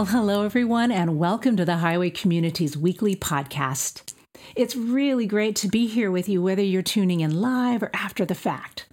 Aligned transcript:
Well, 0.00 0.06
hello, 0.06 0.44
everyone, 0.44 0.90
and 0.90 1.18
welcome 1.18 1.58
to 1.58 1.64
the 1.66 1.76
Highway 1.76 2.08
Community's 2.08 2.74
weekly 2.74 3.14
podcast. 3.14 4.14
It's 4.56 4.74
really 4.74 5.26
great 5.26 5.54
to 5.56 5.68
be 5.68 5.86
here 5.86 6.10
with 6.10 6.26
you, 6.26 6.40
whether 6.40 6.62
you're 6.62 6.80
tuning 6.80 7.20
in 7.20 7.42
live 7.42 7.82
or 7.82 7.90
after 7.92 8.24
the 8.24 8.34
fact. 8.34 8.86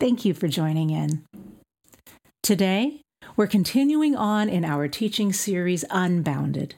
Thank 0.00 0.24
you 0.24 0.32
for 0.32 0.48
joining 0.48 0.88
in. 0.88 1.26
Today, 2.42 3.02
we're 3.36 3.46
continuing 3.46 4.16
on 4.16 4.48
in 4.48 4.64
our 4.64 4.88
teaching 4.88 5.34
series, 5.34 5.84
Unbounded, 5.90 6.76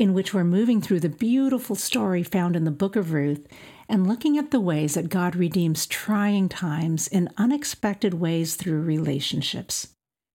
in 0.00 0.14
which 0.14 0.34
we're 0.34 0.42
moving 0.42 0.80
through 0.80 0.98
the 0.98 1.08
beautiful 1.08 1.76
story 1.76 2.24
found 2.24 2.56
in 2.56 2.64
the 2.64 2.72
book 2.72 2.96
of 2.96 3.12
Ruth 3.12 3.46
and 3.88 4.08
looking 4.08 4.36
at 4.36 4.50
the 4.50 4.58
ways 4.58 4.94
that 4.94 5.10
God 5.10 5.36
redeems 5.36 5.86
trying 5.86 6.48
times 6.48 7.06
in 7.06 7.30
unexpected 7.36 8.14
ways 8.14 8.56
through 8.56 8.82
relationships. 8.82 9.90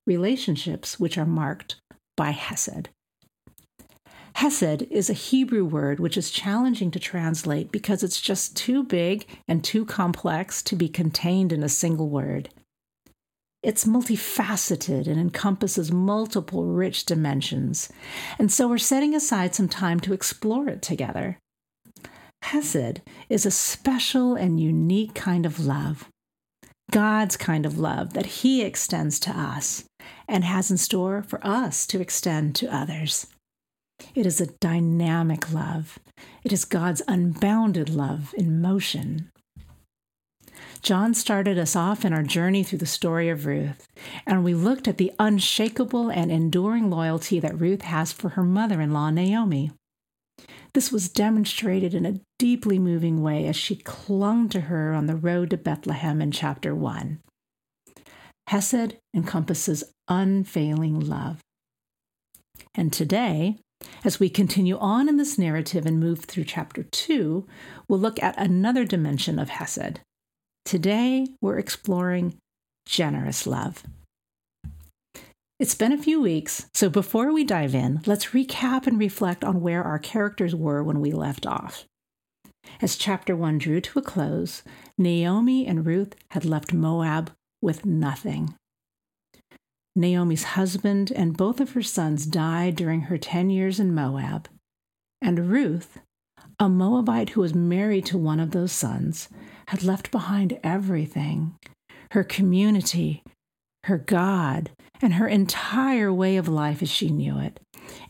Relationships 0.08 1.02
which 1.02 1.18
are 1.18 1.26
marked 1.26 1.76
by 2.16 2.32
Hesed. 2.32 2.90
Hesed 4.36 4.84
is 4.90 5.10
a 5.10 5.14
Hebrew 5.14 5.64
word 5.64 6.00
which 6.00 6.18
is 6.18 6.32
challenging 6.32 6.92
to 6.92 7.00
translate 7.00 7.72
because 7.72 8.04
it's 8.04 8.20
just 8.20 8.58
too 8.58 8.84
big 8.84 9.26
and 9.48 9.64
too 9.64 9.86
complex 9.86 10.62
to 10.64 10.76
be 10.76 10.90
contained 10.90 11.54
in 11.54 11.64
a 11.64 11.70
single 11.70 12.10
word. 12.10 12.50
It's 13.62 13.86
multifaceted 13.86 15.08
and 15.08 15.20
encompasses 15.20 15.92
multiple 15.92 16.66
rich 16.66 17.06
dimensions, 17.06 17.90
and 18.38 18.52
so 18.52 18.68
we're 18.68 18.78
setting 18.78 19.16
aside 19.16 19.56
some 19.56 19.70
time 19.70 20.02
to 20.02 20.14
explore 20.14 20.68
it 20.68 20.82
together. 20.82 21.38
Hesed 22.42 23.02
is 23.30 23.46
a 23.46 23.52
special 23.52 24.36
and 24.36 24.60
unique 24.60 25.14
kind 25.14 25.46
of 25.46 25.66
love, 25.66 26.10
God's 26.92 27.38
kind 27.38 27.66
of 27.66 27.80
love 27.80 28.14
that 28.14 28.26
He 28.26 28.62
extends 28.62 29.20
to 29.22 29.32
us 29.32 29.86
and 30.28 30.44
has 30.44 30.70
in 30.70 30.78
store 30.78 31.24
for 31.24 31.40
us 31.46 31.88
to 31.88 32.02
extend 32.02 32.56
to 32.58 32.76
others. 32.76 33.28
It 34.16 34.26
is 34.26 34.40
a 34.42 34.48
dynamic 34.60 35.52
love. 35.52 36.00
It 36.44 36.52
is 36.52 36.66
God's 36.66 37.02
unbounded 37.08 37.90
love 37.90 38.34
in 38.38 38.62
motion. 38.62 39.32
John 40.82 41.14
started 41.14 41.58
us 41.58 41.76
off 41.76 42.04
in 42.04 42.12
our 42.12 42.24
journey 42.24 42.64
through 42.64 42.80
the 42.80 42.86
story 42.86 43.30
of 43.30 43.46
Ruth, 43.46 43.88
and 44.28 44.44
we 44.44 44.54
looked 44.54 44.88
at 44.88 44.98
the 44.98 45.14
unshakable 45.18 46.10
and 46.10 46.32
enduring 46.32 46.90
loyalty 46.90 47.40
that 47.40 47.60
Ruth 47.60 47.84
has 47.84 48.12
for 48.12 48.30
her 48.30 48.44
mother 48.44 48.82
in 48.82 48.92
law, 48.92 49.10
Naomi. 49.10 49.72
This 50.74 50.92
was 50.92 51.08
demonstrated 51.08 51.94
in 51.94 52.06
a 52.06 52.20
deeply 52.38 52.80
moving 52.80 53.22
way 53.22 53.48
as 53.48 53.56
she 53.56 53.76
clung 53.76 54.50
to 54.50 54.62
her 54.62 54.92
on 54.92 55.06
the 55.06 55.16
road 55.16 55.52
to 55.52 55.58
Bethlehem 55.58 56.22
in 56.22 56.32
chapter 56.32 56.76
1. 56.76 57.20
Hesed 58.48 58.98
encompasses 59.16 59.84
unfailing 60.10 61.00
love. 61.00 61.40
And 62.76 62.92
today, 62.92 63.58
as 64.04 64.20
we 64.20 64.30
continue 64.30 64.78
on 64.78 65.08
in 65.10 65.18
this 65.18 65.38
narrative 65.38 65.86
and 65.86 66.00
move 66.00 66.26
through 66.26 66.46
chapter 66.46 66.84
2, 66.84 67.48
we'll 67.88 68.00
look 68.00 68.22
at 68.22 68.40
another 68.40 68.86
dimension 68.86 69.40
of 69.40 69.50
Hesed 69.50 70.00
Today, 70.66 71.28
we're 71.42 71.60
exploring 71.60 72.38
generous 72.86 73.46
love. 73.46 73.84
It's 75.60 75.76
been 75.76 75.92
a 75.92 76.02
few 76.02 76.22
weeks, 76.22 76.68
so 76.74 76.90
before 76.90 77.32
we 77.32 77.44
dive 77.44 77.76
in, 77.76 78.02
let's 78.06 78.28
recap 78.28 78.88
and 78.88 78.98
reflect 78.98 79.44
on 79.44 79.62
where 79.62 79.84
our 79.84 80.00
characters 80.00 80.56
were 80.56 80.84
when 80.84 81.00
we 81.00 81.12
left 81.12 81.46
off. 81.46 81.86
As 82.82 82.96
chapter 82.96 83.36
1 83.36 83.58
drew 83.58 83.82
to 83.82 84.00
a 84.00 84.02
close, 84.02 84.64
Naomi 84.98 85.68
and 85.68 85.86
Ruth 85.86 86.16
had 86.32 86.46
left 86.46 86.74
Moab 86.74 87.32
with 87.62 87.86
nothing. 87.86 88.56
Naomi's 89.96 90.44
husband 90.44 91.12
and 91.12 91.38
both 91.38 91.60
of 91.60 91.72
her 91.72 91.84
sons 91.84 92.26
died 92.26 92.76
during 92.76 93.02
her 93.02 93.18
10 93.18 93.50
years 93.50 93.80
in 93.80 93.94
Moab, 93.94 94.48
and 95.22 95.52
Ruth, 95.52 96.00
a 96.60 96.68
Moabite 96.68 97.32
who 97.32 97.42
was 97.42 97.54
married 97.54 98.06
to 98.08 98.18
one 98.18 98.40
of 98.40 98.52
those 98.52 98.72
sons, 98.72 99.30
had 99.68 99.84
left 99.84 100.12
behind 100.12 100.60
everything 100.64 101.56
her 102.12 102.24
community, 102.24 103.24
her 103.86 103.98
God, 103.98 104.70
and 105.02 105.16
her 105.16 105.28
entire 105.28 106.14
way 106.14 106.38
of 106.38 106.48
life 106.48 106.84
as 106.84 106.90
she 106.90 107.10
knew 107.10 107.40
it, 107.40 107.60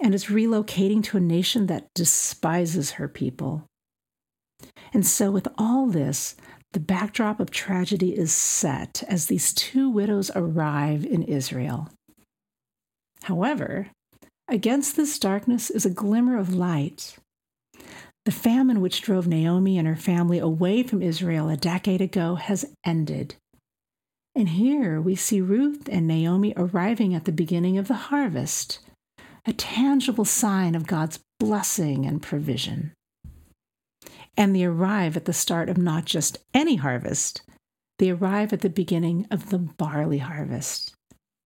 and 0.02 0.14
is 0.14 0.26
relocating 0.26 1.02
to 1.04 1.18
a 1.18 1.22
nation 1.22 1.68
that 1.68 1.88
despises 1.96 2.92
her 2.92 3.08
people. 3.08 3.66
And 4.94 5.06
so, 5.06 5.32
with 5.32 5.48
all 5.58 5.88
this, 5.88 6.36
the 6.73 6.79
backdrop 6.79 7.39
of 7.39 7.51
tragedy 7.51 8.17
is 8.17 8.34
set 8.34 9.03
as 9.07 9.28
these 9.28 9.53
two 9.53 9.89
widows 9.89 10.31
arrive 10.35 11.06
in 11.06 11.23
Israel. 11.23 11.89
However, 13.23 13.88
against 14.47 14.95
this 14.95 15.17
darkness 15.17 15.69
is 15.69 15.85
a 15.85 15.91
glimmer 15.91 16.38
of 16.38 16.53
light. 16.53 17.16
The 18.25 18.31
famine 18.31 18.81
which 18.81 19.01
drove 19.01 19.28
Naomi 19.28 19.78
and 19.78 19.88
her 19.88 19.95
family 19.95 20.39
away 20.39 20.84
from 20.84 21.01
Israel 21.01 21.50
a 21.50 21.57
decade 21.57 22.01
ago 22.01 22.35
has 22.35 22.66
ended. 22.85 23.35
And 24.35 24.50
here 24.50 25.00
we 25.00 25.16
see 25.16 25.41
Ruth 25.41 25.88
and 25.91 26.07
Naomi 26.07 26.53
arriving 26.57 27.13
at 27.13 27.25
the 27.25 27.31
beginning 27.31 27.78
of 27.78 27.88
the 27.88 27.94
harvest, 27.94 28.79
a 29.45 29.53
tangible 29.53 30.25
sign 30.25 30.73
of 30.73 30.88
God's 30.88 31.19
blessing 31.40 32.05
and 32.05 32.22
provision. 32.22 32.93
And 34.36 34.56
they 34.56 34.64
arrive 34.64 35.16
at 35.16 35.26
the 35.26 35.34
start 35.34 35.70
of 35.70 35.78
not 35.78 36.06
just 36.06 36.40
any 36.54 36.78
harvest, 36.78 37.42
they 38.00 38.10
arrive 38.10 38.52
at 38.54 38.62
the 38.62 38.70
beginning 38.70 39.28
of 39.30 39.50
the 39.50 39.60
barley 39.60 40.18
harvest, 40.18 40.96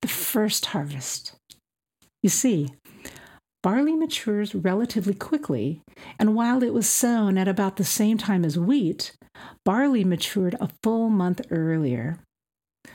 the 0.01 0.07
first 0.07 0.67
harvest. 0.67 1.35
You 2.23 2.29
see, 2.29 2.69
Barley 3.63 3.95
matures 3.95 4.55
relatively 4.55 5.13
quickly, 5.13 5.81
and 6.19 6.35
while 6.35 6.63
it 6.63 6.73
was 6.73 6.87
sown 6.87 7.37
at 7.37 7.47
about 7.47 7.75
the 7.75 7.83
same 7.83 8.17
time 8.17 8.45
as 8.45 8.57
wheat, 8.57 9.11
barley 9.65 10.03
matured 10.03 10.55
a 10.61 10.69
full 10.81 11.09
month 11.09 11.41
earlier. 11.51 12.19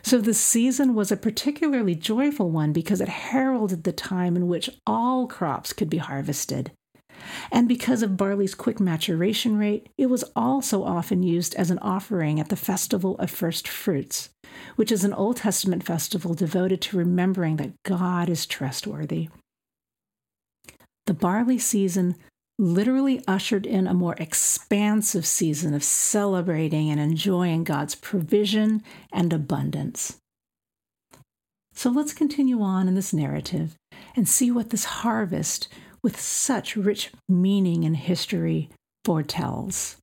So 0.03 0.19
the 0.19 0.35
season 0.35 0.95
was 0.95 1.13
a 1.13 1.17
particularly 1.17 1.95
joyful 1.95 2.51
one 2.51 2.73
because 2.73 3.01
it 3.01 3.09
heralded 3.09 3.85
the 3.85 3.93
time 3.93 4.35
in 4.37 4.49
which 4.49 4.71
all 4.87 5.27
crops 5.27 5.73
could 5.73 5.91
be 5.91 5.99
harvested. 5.99 6.73
And 7.51 7.69
because 7.69 8.03
of 8.03 8.17
barley's 8.17 8.55
quick 8.55 8.81
maturation 8.81 9.59
rate, 9.59 9.89
it 9.97 10.07
was 10.07 10.25
also 10.35 10.85
often 10.85 11.23
used 11.23 11.55
as 11.55 11.71
an 11.71 11.79
offering 11.79 12.41
at 12.41 12.49
the 12.49 12.57
Festival 12.57 13.17
of 13.19 13.31
First 13.31 13.69
Fruits, 13.69 14.31
which 14.77 14.93
is 14.93 15.05
an 15.05 15.13
Old 15.13 15.39
Testament 15.39 15.85
festival 15.85 16.35
devoted 16.35 16.81
to 16.83 16.97
remembering 16.97 17.57
that 17.57 17.75
God 17.85 18.29
is 18.29 18.47
trustworthy. 18.47 19.29
The 21.07 21.15
barley 21.15 21.59
season 21.59 22.17
literally 22.59 23.23
ushered 23.27 23.67
in 23.67 23.87
a 23.87 23.95
more 23.95 24.15
expansive 24.19 25.27
season 25.27 25.75
of 25.75 25.83
celebrating 25.83 26.91
and 26.91 27.01
enjoying 27.01 27.65
God's 27.65 27.95
provision 27.95 28.83
and 29.13 29.33
abundance. 29.33 30.19
So 31.75 31.91
let's 31.91 32.13
continue 32.13 32.61
on 32.63 32.87
in 32.87 32.95
this 32.95 33.13
narrative 33.13 33.75
and 34.15 34.29
see 34.29 34.51
what 34.51 34.71
this 34.71 34.85
harvest, 34.85 35.69
with 36.03 36.21
such 36.21 36.77
rich 36.77 37.11
meaning 37.29 37.85
and 37.85 37.97
history, 37.97 38.69
foretells. 39.05 39.97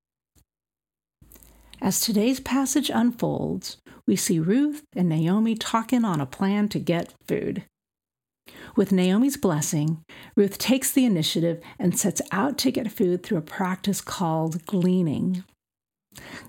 As 1.82 2.02
today's 2.02 2.40
passage 2.40 2.90
unfolds, 2.94 3.78
we 4.06 4.16
see 4.16 4.40
Ruth 4.40 4.84
and 4.96 5.08
Naomi 5.08 5.56
talking 5.56 6.04
on 6.04 6.20
a 6.20 6.26
plan 6.26 6.68
to 6.70 6.80
get 6.80 7.14
food. 7.28 7.64
With 8.76 8.92
Naomi's 8.92 9.38
blessing, 9.38 10.04
Ruth 10.36 10.58
takes 10.58 10.92
the 10.92 11.06
initiative 11.06 11.62
and 11.78 11.98
sets 11.98 12.22
out 12.32 12.58
to 12.60 12.72
get 12.72 12.92
food 12.92 13.24
through 13.24 13.38
a 13.38 13.42
practice 13.42 14.02
called 14.02 14.66
gleaning. 14.66 15.44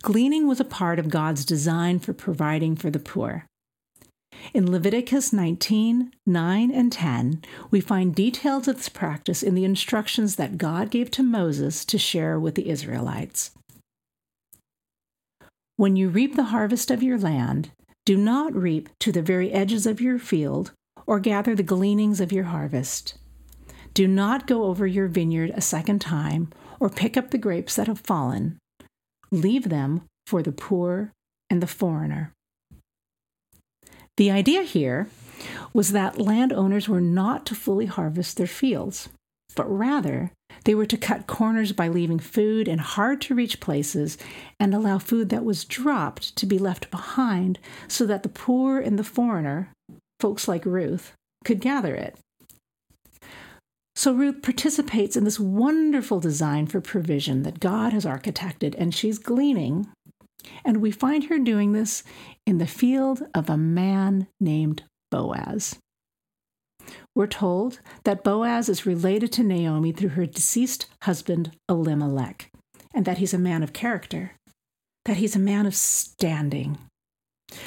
Gleaning 0.02 0.48
was 0.48 0.60
a 0.60 0.64
part 0.64 0.98
of 0.98 1.10
God's 1.10 1.44
design 1.44 1.98
for 1.98 2.12
providing 2.12 2.74
for 2.76 2.90
the 2.90 2.98
poor. 2.98 3.46
In 4.52 4.70
Leviticus 4.70 5.32
19, 5.32 6.12
9, 6.26 6.70
and 6.70 6.92
10, 6.92 7.42
we 7.70 7.80
find 7.80 8.14
details 8.14 8.66
of 8.66 8.76
this 8.76 8.88
practice 8.88 9.42
in 9.42 9.54
the 9.54 9.64
instructions 9.64 10.36
that 10.36 10.58
God 10.58 10.90
gave 10.90 11.10
to 11.12 11.22
Moses 11.22 11.84
to 11.84 11.98
share 11.98 12.38
with 12.38 12.54
the 12.54 12.68
Israelites. 12.68 13.52
When 15.76 15.96
you 15.96 16.08
reap 16.08 16.36
the 16.36 16.44
harvest 16.44 16.90
of 16.90 17.02
your 17.02 17.18
land, 17.18 17.70
do 18.04 18.16
not 18.16 18.54
reap 18.54 18.88
to 19.00 19.12
the 19.12 19.22
very 19.22 19.52
edges 19.52 19.86
of 19.86 20.00
your 20.00 20.18
field 20.18 20.72
or 21.06 21.20
gather 21.20 21.54
the 21.54 21.62
gleanings 21.62 22.20
of 22.20 22.32
your 22.32 22.44
harvest. 22.44 23.14
Do 23.94 24.06
not 24.06 24.46
go 24.46 24.64
over 24.64 24.86
your 24.86 25.08
vineyard 25.08 25.52
a 25.54 25.60
second 25.60 26.00
time 26.00 26.50
or 26.78 26.88
pick 26.88 27.16
up 27.16 27.30
the 27.30 27.38
grapes 27.38 27.76
that 27.76 27.86
have 27.86 28.00
fallen. 28.00 28.58
Leave 29.30 29.68
them 29.68 30.02
for 30.26 30.42
the 30.42 30.52
poor 30.52 31.12
and 31.48 31.62
the 31.62 31.66
foreigner. 31.66 32.32
The 34.20 34.30
idea 34.30 34.64
here 34.64 35.08
was 35.72 35.92
that 35.92 36.20
landowners 36.20 36.90
were 36.90 37.00
not 37.00 37.46
to 37.46 37.54
fully 37.54 37.86
harvest 37.86 38.36
their 38.36 38.46
fields, 38.46 39.08
but 39.56 39.64
rather 39.64 40.30
they 40.64 40.74
were 40.74 40.84
to 40.84 40.98
cut 40.98 41.26
corners 41.26 41.72
by 41.72 41.88
leaving 41.88 42.18
food 42.18 42.68
in 42.68 42.80
hard 42.80 43.22
to 43.22 43.34
reach 43.34 43.60
places 43.60 44.18
and 44.58 44.74
allow 44.74 44.98
food 44.98 45.30
that 45.30 45.42
was 45.42 45.64
dropped 45.64 46.36
to 46.36 46.44
be 46.44 46.58
left 46.58 46.90
behind 46.90 47.58
so 47.88 48.04
that 48.04 48.22
the 48.22 48.28
poor 48.28 48.78
and 48.78 48.98
the 48.98 49.04
foreigner 49.04 49.70
folks 50.20 50.46
like 50.46 50.66
Ruth, 50.66 51.14
could 51.46 51.62
gather 51.62 51.94
it. 51.94 52.18
So 53.96 54.12
Ruth 54.12 54.42
participates 54.42 55.16
in 55.16 55.24
this 55.24 55.40
wonderful 55.40 56.20
design 56.20 56.66
for 56.66 56.82
provision 56.82 57.42
that 57.44 57.58
God 57.58 57.94
has 57.94 58.04
architected, 58.04 58.74
and 58.76 58.94
she's 58.94 59.18
gleaning. 59.18 59.88
And 60.64 60.78
we 60.78 60.90
find 60.90 61.24
her 61.24 61.38
doing 61.38 61.72
this 61.72 62.02
in 62.46 62.58
the 62.58 62.66
field 62.66 63.22
of 63.34 63.48
a 63.48 63.56
man 63.56 64.26
named 64.40 64.84
Boaz. 65.10 65.76
We're 67.14 67.26
told 67.26 67.80
that 68.04 68.24
Boaz 68.24 68.68
is 68.68 68.86
related 68.86 69.32
to 69.32 69.42
Naomi 69.42 69.92
through 69.92 70.10
her 70.10 70.26
deceased 70.26 70.86
husband, 71.02 71.52
Elimelech, 71.68 72.50
and 72.94 73.04
that 73.04 73.18
he's 73.18 73.34
a 73.34 73.38
man 73.38 73.62
of 73.62 73.72
character, 73.72 74.32
that 75.04 75.18
he's 75.18 75.36
a 75.36 75.40
man 75.40 75.66
of 75.66 75.74
standing. 75.74 76.78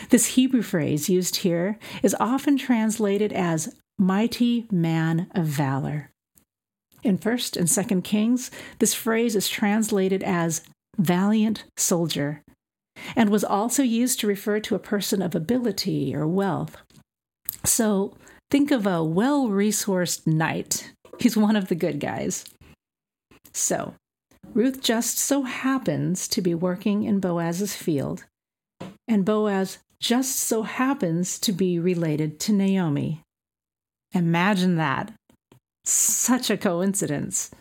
This 0.09 0.35
Hebrew 0.35 0.61
phrase 0.61 1.09
used 1.09 1.37
here 1.37 1.77
is 2.01 2.15
often 2.19 2.57
translated 2.57 3.33
as 3.33 3.75
mighty 3.99 4.65
man 4.71 5.27
of 5.35 5.45
valor. 5.45 6.09
In 7.03 7.17
1st 7.17 7.57
and 7.57 7.67
2nd 7.67 8.03
Kings, 8.03 8.49
this 8.79 8.93
phrase 8.93 9.35
is 9.35 9.49
translated 9.49 10.23
as 10.23 10.61
valiant 10.97 11.65
soldier 11.75 12.41
and 13.15 13.29
was 13.29 13.43
also 13.43 13.83
used 13.83 14.19
to 14.19 14.27
refer 14.27 14.59
to 14.59 14.75
a 14.75 14.79
person 14.79 15.21
of 15.21 15.35
ability 15.35 16.15
or 16.15 16.27
wealth. 16.27 16.77
So 17.63 18.15
think 18.49 18.71
of 18.71 18.85
a 18.85 19.03
well 19.03 19.47
resourced 19.47 20.27
knight. 20.27 20.91
He's 21.19 21.37
one 21.37 21.55
of 21.55 21.67
the 21.67 21.75
good 21.75 21.99
guys. 21.99 22.45
So, 23.53 23.93
Ruth 24.53 24.81
just 24.81 25.17
so 25.17 25.43
happens 25.43 26.27
to 26.29 26.41
be 26.41 26.55
working 26.55 27.03
in 27.03 27.19
Boaz's 27.19 27.75
field, 27.75 28.25
and 29.07 29.23
Boaz 29.23 29.77
just 29.99 30.37
so 30.37 30.63
happens 30.63 31.39
to 31.39 31.51
be 31.51 31.79
related 31.79 32.39
to 32.41 32.51
Naomi. 32.51 33.21
Imagine 34.13 34.75
that. 34.75 35.13
Such 35.85 36.49
a 36.49 36.57
coincidence. 36.57 37.51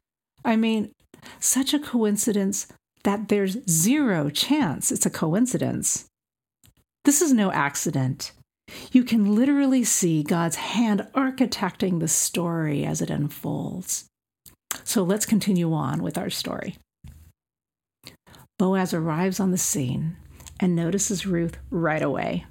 I 0.45 0.57
mean, 0.57 0.93
such 1.39 1.73
a 1.73 1.79
coincidence 1.79 2.67
that 3.05 3.29
there's 3.29 3.59
zero 3.69 4.31
chance 4.31 4.93
it's 4.93 5.07
a 5.07 5.11
coincidence. 5.11 6.07
This 7.05 7.21
is 7.21 7.33
no 7.33 7.51
accident. 7.51 8.33
You 8.93 9.03
can 9.05 9.35
literally 9.35 9.85
see 9.85 10.23
God's 10.23 10.57
hand 10.57 11.07
architecting 11.15 11.99
the 12.01 12.09
story 12.09 12.85
as 12.85 13.03
it 13.03 13.11
unfolds. 13.11 14.07
So 14.85 15.03
let's 15.03 15.27
continue 15.27 15.73
on 15.73 16.03
with 16.03 16.17
our 16.17 16.31
story. 16.31 16.77
Boaz 18.59 18.95
arrives 18.95 19.41
on 19.41 19.51
the 19.51 19.59
scene 19.59 20.17
and 20.61 20.77
notices 20.77 21.27
Ruth 21.27 21.59
right 21.71 22.03
away. 22.03 22.47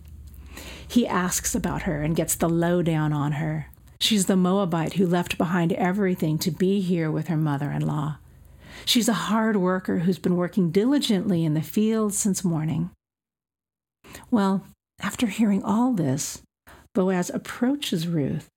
He 0.88 1.08
asks 1.08 1.56
about 1.56 1.84
her 1.84 2.02
and 2.02 2.16
gets 2.16 2.36
the 2.36 2.50
lowdown 2.50 3.14
on 3.14 3.34
her. 3.34 3.68
She's 4.00 4.26
the 4.26 4.36
Moabite 4.36 4.94
who 4.94 5.08
left 5.08 5.38
behind 5.38 5.72
everything 5.74 6.38
to 6.40 6.52
be 6.52 6.82
here 6.82 7.10
with 7.10 7.28
her 7.28 7.38
mother 7.38 7.72
in 7.72 7.86
law. 7.88 8.18
She's 8.86 9.10
a 9.10 9.14
hard 9.14 9.58
worker 9.58 10.00
who's 10.00 10.20
been 10.20 10.36
working 10.36 10.72
diligently 10.72 11.46
in 11.46 11.54
the 11.54 11.62
fields 11.62 12.18
since 12.18 12.44
morning. 12.44 12.92
Well, 14.30 14.66
after 15.02 15.28
hearing 15.28 15.64
all 15.64 15.94
this, 15.94 16.42
Boaz 16.94 17.30
approaches 17.30 18.08
Ruth 18.08 18.48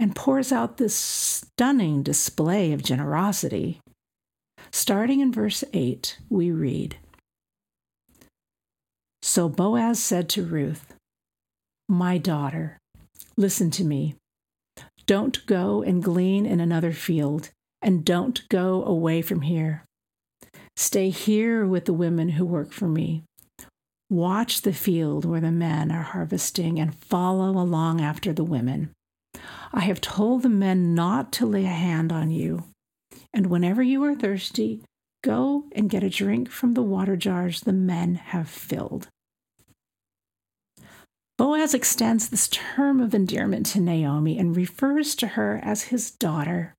and 0.00 0.16
pours 0.16 0.52
out 0.52 0.76
this 0.76 0.94
stunning 0.94 2.02
display 2.02 2.72
of 2.72 2.82
generosity. 2.82 3.80
Starting 4.72 5.20
in 5.20 5.32
verse 5.32 5.62
8, 5.72 6.18
we 6.28 6.50
read 6.50 6.96
So 9.22 9.48
Boaz 9.48 10.02
said 10.02 10.28
to 10.30 10.44
Ruth, 10.44 10.94
My 11.88 12.18
daughter, 12.18 12.78
listen 13.36 13.70
to 13.72 13.84
me. 13.84 14.16
Don't 15.06 15.44
go 15.46 15.82
and 15.82 16.02
glean 16.02 16.46
in 16.46 16.60
another 16.60 16.92
field, 16.92 17.50
and 17.84 18.04
don't 18.04 18.48
go 18.48 18.82
away 18.82 19.22
from 19.22 19.42
here. 19.42 19.84
Stay 20.74 21.10
here 21.10 21.64
with 21.66 21.84
the 21.84 21.92
women 21.92 22.30
who 22.30 22.44
work 22.44 22.72
for 22.72 22.88
me. 22.88 23.22
Watch 24.10 24.62
the 24.62 24.72
field 24.72 25.24
where 25.24 25.40
the 25.40 25.52
men 25.52 25.92
are 25.92 26.02
harvesting 26.02 26.80
and 26.80 26.94
follow 26.94 27.50
along 27.50 28.00
after 28.00 28.32
the 28.32 28.42
women. 28.42 28.90
I 29.72 29.80
have 29.80 30.00
told 30.00 30.42
the 30.42 30.48
men 30.48 30.94
not 30.94 31.32
to 31.34 31.46
lay 31.46 31.64
a 31.64 31.68
hand 31.68 32.10
on 32.10 32.30
you. 32.30 32.64
And 33.32 33.48
whenever 33.48 33.82
you 33.82 34.02
are 34.04 34.14
thirsty, 34.14 34.82
go 35.22 35.64
and 35.72 35.90
get 35.90 36.02
a 36.02 36.10
drink 36.10 36.50
from 36.50 36.74
the 36.74 36.82
water 36.82 37.16
jars 37.16 37.60
the 37.60 37.72
men 37.72 38.14
have 38.14 38.48
filled. 38.48 39.08
Boaz 41.36 41.74
extends 41.74 42.28
this 42.28 42.48
term 42.48 43.00
of 43.00 43.14
endearment 43.14 43.66
to 43.66 43.80
Naomi 43.80 44.38
and 44.38 44.56
refers 44.56 45.14
to 45.16 45.28
her 45.28 45.60
as 45.62 45.84
his 45.84 46.12
daughter. 46.12 46.74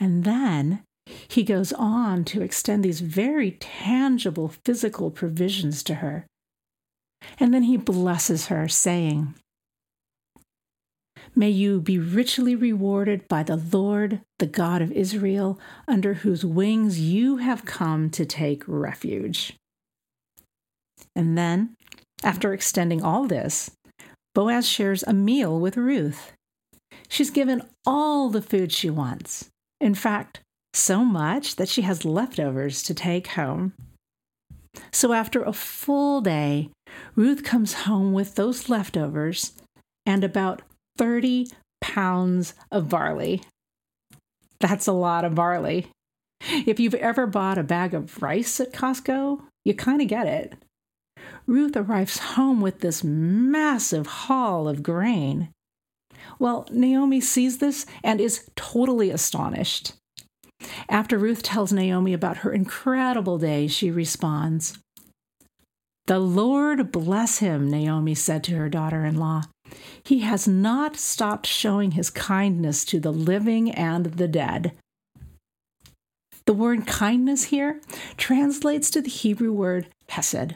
And 0.00 0.24
then 0.24 0.82
he 1.28 1.42
goes 1.42 1.72
on 1.72 2.24
to 2.26 2.42
extend 2.42 2.84
these 2.84 3.00
very 3.00 3.52
tangible 3.52 4.52
physical 4.64 5.10
provisions 5.10 5.82
to 5.84 5.96
her. 5.96 6.26
And 7.40 7.52
then 7.52 7.64
he 7.64 7.76
blesses 7.76 8.46
her, 8.46 8.68
saying, 8.68 9.34
May 11.34 11.50
you 11.50 11.80
be 11.80 11.98
richly 11.98 12.54
rewarded 12.54 13.28
by 13.28 13.42
the 13.42 13.56
Lord, 13.56 14.22
the 14.38 14.46
God 14.46 14.82
of 14.82 14.92
Israel, 14.92 15.58
under 15.86 16.14
whose 16.14 16.44
wings 16.44 17.00
you 17.00 17.36
have 17.38 17.64
come 17.64 18.10
to 18.10 18.24
take 18.24 18.62
refuge. 18.66 19.54
And 21.14 21.36
then 21.36 21.74
after 22.22 22.52
extending 22.52 23.02
all 23.02 23.26
this, 23.26 23.70
Boaz 24.34 24.68
shares 24.68 25.02
a 25.02 25.12
meal 25.12 25.58
with 25.58 25.76
Ruth. 25.76 26.32
She's 27.08 27.30
given 27.30 27.62
all 27.86 28.30
the 28.30 28.42
food 28.42 28.72
she 28.72 28.90
wants. 28.90 29.48
In 29.80 29.94
fact, 29.94 30.40
so 30.74 31.04
much 31.04 31.56
that 31.56 31.68
she 31.68 31.82
has 31.82 32.04
leftovers 32.04 32.82
to 32.84 32.94
take 32.94 33.28
home. 33.28 33.72
So 34.92 35.12
after 35.12 35.42
a 35.42 35.52
full 35.52 36.20
day, 36.20 36.70
Ruth 37.16 37.42
comes 37.42 37.72
home 37.84 38.12
with 38.12 38.34
those 38.34 38.68
leftovers 38.68 39.52
and 40.06 40.24
about 40.24 40.62
30 40.96 41.48
pounds 41.80 42.54
of 42.70 42.88
barley. 42.88 43.42
That's 44.60 44.86
a 44.86 44.92
lot 44.92 45.24
of 45.24 45.34
barley. 45.34 45.88
If 46.40 46.78
you've 46.80 46.94
ever 46.94 47.26
bought 47.26 47.58
a 47.58 47.62
bag 47.62 47.94
of 47.94 48.22
rice 48.22 48.60
at 48.60 48.72
Costco, 48.72 49.42
you 49.64 49.74
kind 49.74 50.00
of 50.00 50.08
get 50.08 50.26
it. 50.26 50.54
Ruth 51.46 51.76
arrives 51.76 52.18
home 52.18 52.60
with 52.60 52.80
this 52.80 53.02
massive 53.02 54.06
haul 54.06 54.68
of 54.68 54.82
grain. 54.82 55.50
Well, 56.38 56.66
Naomi 56.70 57.20
sees 57.20 57.58
this 57.58 57.86
and 58.02 58.20
is 58.20 58.48
totally 58.56 59.10
astonished. 59.10 59.94
After 60.88 61.18
Ruth 61.18 61.42
tells 61.42 61.72
Naomi 61.72 62.12
about 62.12 62.38
her 62.38 62.52
incredible 62.52 63.38
day, 63.38 63.66
she 63.66 63.90
responds, 63.90 64.78
The 66.06 66.18
Lord 66.18 66.90
bless 66.92 67.38
him, 67.38 67.70
Naomi 67.70 68.14
said 68.14 68.44
to 68.44 68.56
her 68.56 68.68
daughter 68.68 69.04
in 69.04 69.16
law. 69.16 69.42
He 70.02 70.20
has 70.20 70.48
not 70.48 70.96
stopped 70.96 71.46
showing 71.46 71.92
his 71.92 72.10
kindness 72.10 72.84
to 72.86 72.98
the 72.98 73.12
living 73.12 73.70
and 73.70 74.06
the 74.06 74.28
dead. 74.28 74.72
The 76.46 76.54
word 76.54 76.86
kindness 76.86 77.44
here 77.44 77.80
translates 78.16 78.90
to 78.90 79.02
the 79.02 79.10
Hebrew 79.10 79.52
word 79.52 79.88
hesed, 80.08 80.54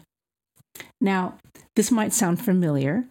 now, 1.00 1.38
this 1.74 1.90
might 1.90 2.12
sound 2.12 2.40
familiar. 2.40 3.06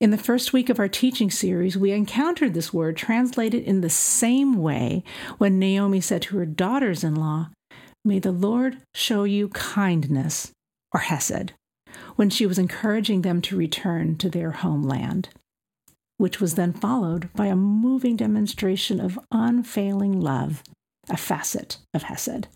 In 0.00 0.10
the 0.10 0.16
first 0.16 0.54
week 0.54 0.70
of 0.70 0.78
our 0.78 0.88
teaching 0.88 1.30
series, 1.30 1.76
we 1.76 1.92
encountered 1.92 2.54
this 2.54 2.72
word 2.72 2.96
translated 2.96 3.62
in 3.64 3.82
the 3.82 3.90
same 3.90 4.56
way 4.56 5.04
when 5.36 5.58
Naomi 5.58 6.00
said 6.00 6.22
to 6.22 6.38
her 6.38 6.46
daughters 6.46 7.04
in 7.04 7.14
law, 7.14 7.50
May 8.02 8.18
the 8.18 8.32
Lord 8.32 8.78
show 8.94 9.24
you 9.24 9.48
kindness, 9.48 10.52
or 10.94 11.00
Hesed, 11.00 11.52
when 12.16 12.30
she 12.30 12.46
was 12.46 12.58
encouraging 12.58 13.20
them 13.20 13.42
to 13.42 13.58
return 13.58 14.16
to 14.16 14.30
their 14.30 14.52
homeland, 14.52 15.28
which 16.16 16.40
was 16.40 16.54
then 16.54 16.72
followed 16.72 17.30
by 17.34 17.48
a 17.48 17.56
moving 17.56 18.16
demonstration 18.16 19.00
of 19.00 19.18
unfailing 19.30 20.18
love, 20.18 20.62
a 21.10 21.18
facet 21.18 21.76
of 21.92 22.04
Hesed. 22.04 22.46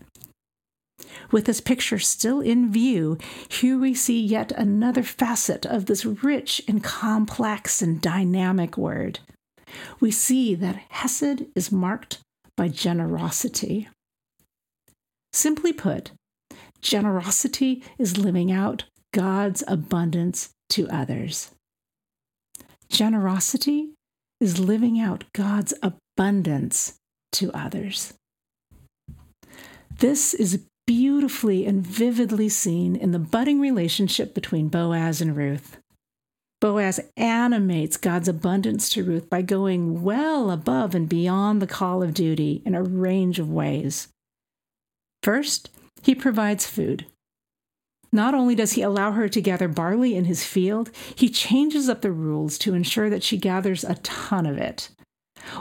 With 1.31 1.47
this 1.47 1.61
picture 1.61 1.99
still 1.99 2.41
in 2.41 2.71
view, 2.71 3.19
here 3.49 3.79
we 3.79 3.95
see 3.95 4.21
yet 4.21 4.53
another 4.53 5.03
facet 5.03 5.67
of 5.67 5.87
this 5.87 6.05
rich 6.05 6.63
and 6.69 6.83
complex 6.83 7.83
and 7.83 8.01
dynamic 8.01 8.77
word. 8.77 9.21
We 10.01 10.11
see 10.11 10.55
that 10.55 10.81
Hesed 10.91 11.47
is 11.55 11.73
marked 11.73 12.19
by 12.57 12.69
generosity. 12.69 13.89
Simply 15.33 15.73
put, 15.73 16.13
generosity 16.81 17.83
is 17.99 18.19
living 18.19 18.53
out 18.53 18.85
God's 19.13 19.65
abundance 19.67 20.51
to 20.71 20.89
others. 20.89 21.51
Generosity 22.89 23.91
is 24.41 24.59
living 24.59 25.01
out 25.01 25.25
God's 25.33 25.75
abundance 25.83 26.95
to 27.33 27.51
others. 27.53 28.15
This 29.99 30.35
is 30.35 30.65
beautifully 30.87 31.67
and 31.67 31.87
vividly 31.87 32.49
seen 32.49 32.97
in 32.97 33.13
the 33.13 33.19
budding 33.19 33.61
relationship 33.61 34.35
between 34.35 34.69
Boaz 34.69 35.21
and 35.21 35.37
Ruth. 35.37 35.79
Boaz 36.61 37.01
animates 37.17 37.97
God's 37.97 38.29
abundance 38.29 38.89
to 38.91 39.05
Ruth 39.05 39.29
by 39.29 39.43
going 39.43 40.03
well 40.03 40.51
above 40.51 40.95
and 40.95 41.09
beyond 41.09 41.61
the 41.61 41.67
call 41.67 42.03
of 42.03 42.15
duty 42.15 42.63
in 42.65 42.75
a 42.75 42.83
range 42.83 43.39
of 43.39 43.51
ways. 43.51 44.09
First, 45.23 45.71
he 46.03 46.15
provides 46.15 46.67
food. 46.67 47.07
Not 48.13 48.35
only 48.35 48.55
does 48.55 48.73
he 48.73 48.83
allow 48.83 49.13
her 49.13 49.29
to 49.29 49.41
gather 49.41 49.69
barley 49.69 50.15
in 50.15 50.27
his 50.27 50.45
field, 50.45 50.91
he 51.17 51.29
changes 51.29 51.89
up 51.89 52.01
the 52.01 52.13
rules 52.13 52.57
to 52.59 52.75
ensure 52.75 53.11
that 53.11 53.25
she 53.25 53.37
gathers 53.37 53.83
a 53.83 53.97
ton 53.97 54.47
of 54.47 54.57
it. 54.57 54.89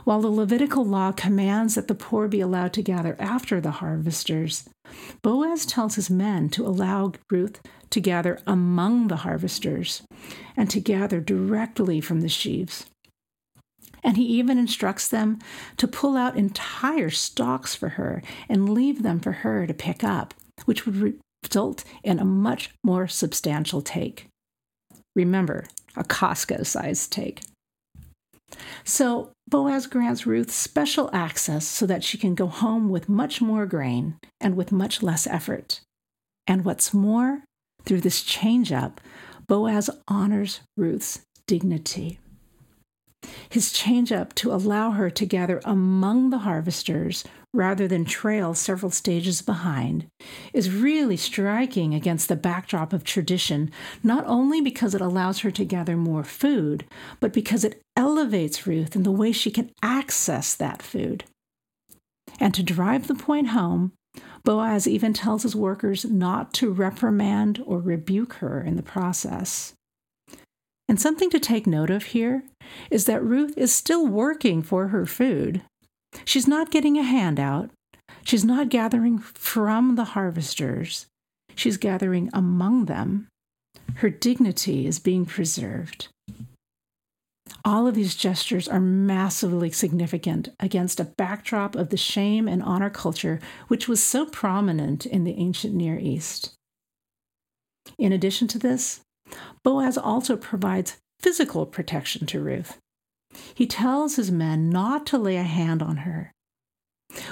While 0.03 0.21
the 0.21 0.29
Levitical 0.29 0.85
law 0.85 1.11
commands 1.11 1.75
that 1.75 1.87
the 1.87 1.95
poor 1.95 2.27
be 2.27 2.41
allowed 2.41 2.73
to 2.73 2.81
gather 2.81 3.15
after 3.19 3.59
the 3.59 3.71
harvesters, 3.71 4.67
Boaz 5.21 5.65
tells 5.65 5.95
his 5.95 6.09
men 6.09 6.49
to 6.49 6.65
allow 6.65 7.13
Ruth 7.29 7.61
to 7.89 7.99
gather 7.99 8.39
among 8.47 9.07
the 9.07 9.17
harvesters 9.17 10.03
and 10.55 10.69
to 10.69 10.79
gather 10.79 11.19
directly 11.19 12.01
from 12.01 12.21
the 12.21 12.29
sheaves. 12.29 12.85
And 14.03 14.17
he 14.17 14.23
even 14.23 14.57
instructs 14.57 15.07
them 15.07 15.39
to 15.77 15.87
pull 15.87 16.17
out 16.17 16.35
entire 16.35 17.09
stalks 17.09 17.73
for 17.75 17.89
her 17.89 18.21
and 18.49 18.69
leave 18.69 19.03
them 19.03 19.19
for 19.19 19.31
her 19.31 19.65
to 19.65 19.73
pick 19.73 20.03
up, 20.03 20.33
which 20.65 20.85
would 20.85 21.19
result 21.43 21.83
in 22.03 22.19
a 22.19 22.25
much 22.25 22.71
more 22.83 23.07
substantial 23.07 23.81
take. 23.81 24.27
Remember, 25.15 25.65
a 25.95 26.03
Costco 26.03 26.65
sized 26.65 27.11
take. 27.11 27.41
So 28.83 29.31
Boaz 29.47 29.87
grants 29.87 30.25
Ruth 30.25 30.51
special 30.51 31.09
access 31.13 31.65
so 31.65 31.85
that 31.85 32.03
she 32.03 32.17
can 32.17 32.35
go 32.35 32.47
home 32.47 32.89
with 32.89 33.09
much 33.09 33.41
more 33.41 33.65
grain 33.65 34.17
and 34.39 34.55
with 34.55 34.71
much 34.71 35.03
less 35.03 35.27
effort. 35.27 35.81
And 36.47 36.65
what's 36.65 36.93
more, 36.93 37.43
through 37.85 38.01
this 38.01 38.23
change 38.23 38.71
up, 38.71 39.01
Boaz 39.47 39.89
honors 40.07 40.61
Ruth's 40.77 41.21
dignity. 41.47 42.19
His 43.49 43.71
change 43.71 44.11
up 44.11 44.33
to 44.35 44.51
allow 44.51 44.91
her 44.91 45.09
to 45.09 45.25
gather 45.25 45.61
among 45.63 46.29
the 46.29 46.39
harvesters 46.39 47.23
rather 47.53 47.87
than 47.87 48.03
trail 48.03 48.53
several 48.53 48.91
stages 48.91 49.41
behind 49.41 50.07
is 50.53 50.73
really 50.73 51.15
striking 51.15 51.93
against 51.93 52.27
the 52.27 52.35
backdrop 52.35 52.93
of 52.93 53.03
tradition, 53.03 53.71
not 54.01 54.25
only 54.25 54.59
because 54.59 54.95
it 54.95 55.01
allows 55.01 55.39
her 55.39 55.51
to 55.51 55.63
gather 55.63 55.95
more 55.95 56.23
food, 56.23 56.85
but 57.19 57.31
because 57.31 57.63
it 57.63 57.82
elevates 57.95 58.65
Ruth 58.65 58.95
in 58.95 59.03
the 59.03 59.11
way 59.11 59.31
she 59.31 59.51
can 59.51 59.71
access 59.81 60.55
that 60.55 60.81
food. 60.81 61.25
And 62.39 62.53
to 62.53 62.63
drive 62.63 63.07
the 63.07 63.15
point 63.15 63.49
home, 63.49 63.93
Boaz 64.43 64.87
even 64.87 65.13
tells 65.13 65.43
his 65.43 65.55
workers 65.55 66.05
not 66.05 66.53
to 66.55 66.71
reprimand 66.71 67.61
or 67.65 67.79
rebuke 67.79 68.33
her 68.35 68.61
in 68.61 68.75
the 68.75 68.83
process. 68.83 69.73
And 70.89 70.99
something 70.99 71.29
to 71.29 71.39
take 71.39 71.65
note 71.65 71.89
of 71.89 72.03
here 72.05 72.43
is 72.91 73.05
that 73.05 73.23
Ruth 73.23 73.57
is 73.57 73.73
still 73.73 74.05
working 74.05 74.61
for 74.61 74.89
her 74.89 75.05
food. 75.05 75.61
She's 76.25 76.47
not 76.47 76.71
getting 76.71 76.97
a 76.97 77.03
handout. 77.03 77.71
She's 78.25 78.45
not 78.45 78.69
gathering 78.69 79.17
from 79.19 79.95
the 79.95 80.03
harvesters. 80.03 81.07
She's 81.55 81.77
gathering 81.77 82.29
among 82.33 82.85
them. 82.85 83.27
Her 83.95 84.09
dignity 84.09 84.85
is 84.85 84.99
being 84.99 85.25
preserved. 85.25 86.09
All 87.65 87.87
of 87.87 87.95
these 87.95 88.15
gestures 88.15 88.67
are 88.67 88.81
massively 88.81 89.71
significant 89.71 90.49
against 90.59 90.99
a 90.99 91.05
backdrop 91.05 91.75
of 91.75 91.89
the 91.89 91.97
shame 91.97 92.47
and 92.47 92.61
honor 92.61 92.89
culture 92.89 93.39
which 93.69 93.87
was 93.87 94.03
so 94.03 94.25
prominent 94.25 95.05
in 95.05 95.23
the 95.23 95.35
ancient 95.37 95.73
Near 95.73 95.97
East. 95.97 96.55
In 97.97 98.11
addition 98.11 98.47
to 98.49 98.59
this, 98.59 99.01
Boaz 99.63 99.97
also 99.97 100.35
provides 100.35 100.97
physical 101.21 101.65
protection 101.65 102.25
to 102.27 102.41
Ruth. 102.41 102.77
He 103.53 103.65
tells 103.65 104.17
his 104.17 104.29
men 104.29 104.69
not 104.69 105.05
to 105.07 105.17
lay 105.17 105.37
a 105.37 105.43
hand 105.43 105.81
on 105.81 105.97
her. 105.97 106.31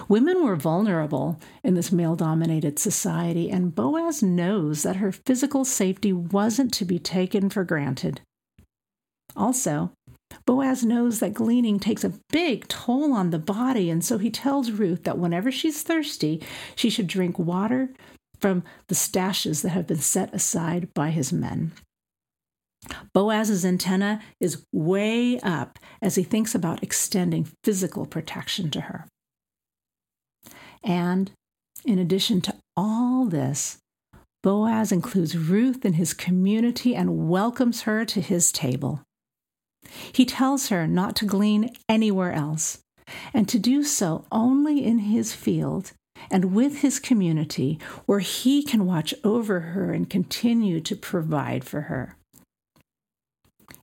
Women 0.08 0.44
were 0.44 0.56
vulnerable 0.56 1.40
in 1.64 1.74
this 1.74 1.92
male 1.92 2.16
dominated 2.16 2.80
society, 2.80 3.50
and 3.50 3.76
Boaz 3.76 4.24
knows 4.24 4.84
that 4.84 4.98
her 4.98 5.12
physical 5.12 5.66
safety 5.66 6.14
wasn't 6.14 6.74
to 6.76 6.86
be 6.86 7.00
taken 7.00 7.50
for 7.50 7.64
granted. 7.64 8.22
Also, 9.36 9.92
Boaz 10.46 10.84
knows 10.84 11.20
that 11.20 11.34
gleaning 11.34 11.80
takes 11.80 12.04
a 12.04 12.14
big 12.30 12.68
toll 12.68 13.14
on 13.14 13.30
the 13.30 13.40
body, 13.40 13.90
and 13.90 14.04
so 14.04 14.18
he 14.18 14.30
tells 14.30 14.72
Ruth 14.72 15.04
that 15.04 15.18
whenever 15.18 15.52
she's 15.52 15.84
thirsty, 15.84 16.42
she 16.76 16.90
should 16.90 17.08
drink 17.08 17.38
water 17.38 17.90
from 18.40 18.64
the 18.88 18.96
stashes 18.96 19.62
that 19.62 19.70
have 19.70 19.88
been 19.88 20.00
set 20.00 20.34
aside 20.34 20.94
by 20.94 21.12
his 21.12 21.32
men. 21.32 21.72
Boaz's 23.14 23.64
antenna 23.64 24.22
is 24.40 24.66
way 24.74 25.40
up 25.42 25.78
as 26.02 26.16
he 26.16 26.24
thinks 26.24 26.56
about 26.56 26.82
extending 26.82 27.48
physical 27.64 28.06
protection 28.06 28.72
to 28.72 28.82
her. 28.82 29.08
And 30.84 31.32
in 31.86 32.00
addition 32.00 32.42
to 32.42 32.56
all 32.76 33.26
this, 33.26 33.78
Boaz 34.42 34.92
includes 34.92 35.38
Ruth 35.38 35.86
in 35.86 35.94
his 35.94 36.14
community 36.14 36.96
and 36.96 37.30
welcomes 37.30 37.84
her 37.84 38.04
to 38.06 38.22
his 38.22 38.52
table. 38.52 39.02
He 40.12 40.26
tells 40.26 40.70
her 40.70 40.88
not 40.88 41.16
to 41.18 41.26
glean 41.26 41.72
anywhere 41.90 42.32
else, 42.32 42.80
and 43.34 43.48
to 43.50 43.60
do 43.60 43.84
so 43.84 44.26
only 44.32 44.84
in 44.86 45.00
his 45.00 45.34
field 45.34 45.92
and 46.30 46.54
with 46.54 46.80
his 46.82 47.00
community 47.00 47.80
where 48.06 48.20
he 48.20 48.64
can 48.64 48.86
watch 48.86 49.14
over 49.24 49.60
her 49.60 49.92
and 49.92 50.10
continue 50.10 50.80
to 50.82 50.96
provide 50.96 51.64
for 51.64 51.82
her 51.82 52.16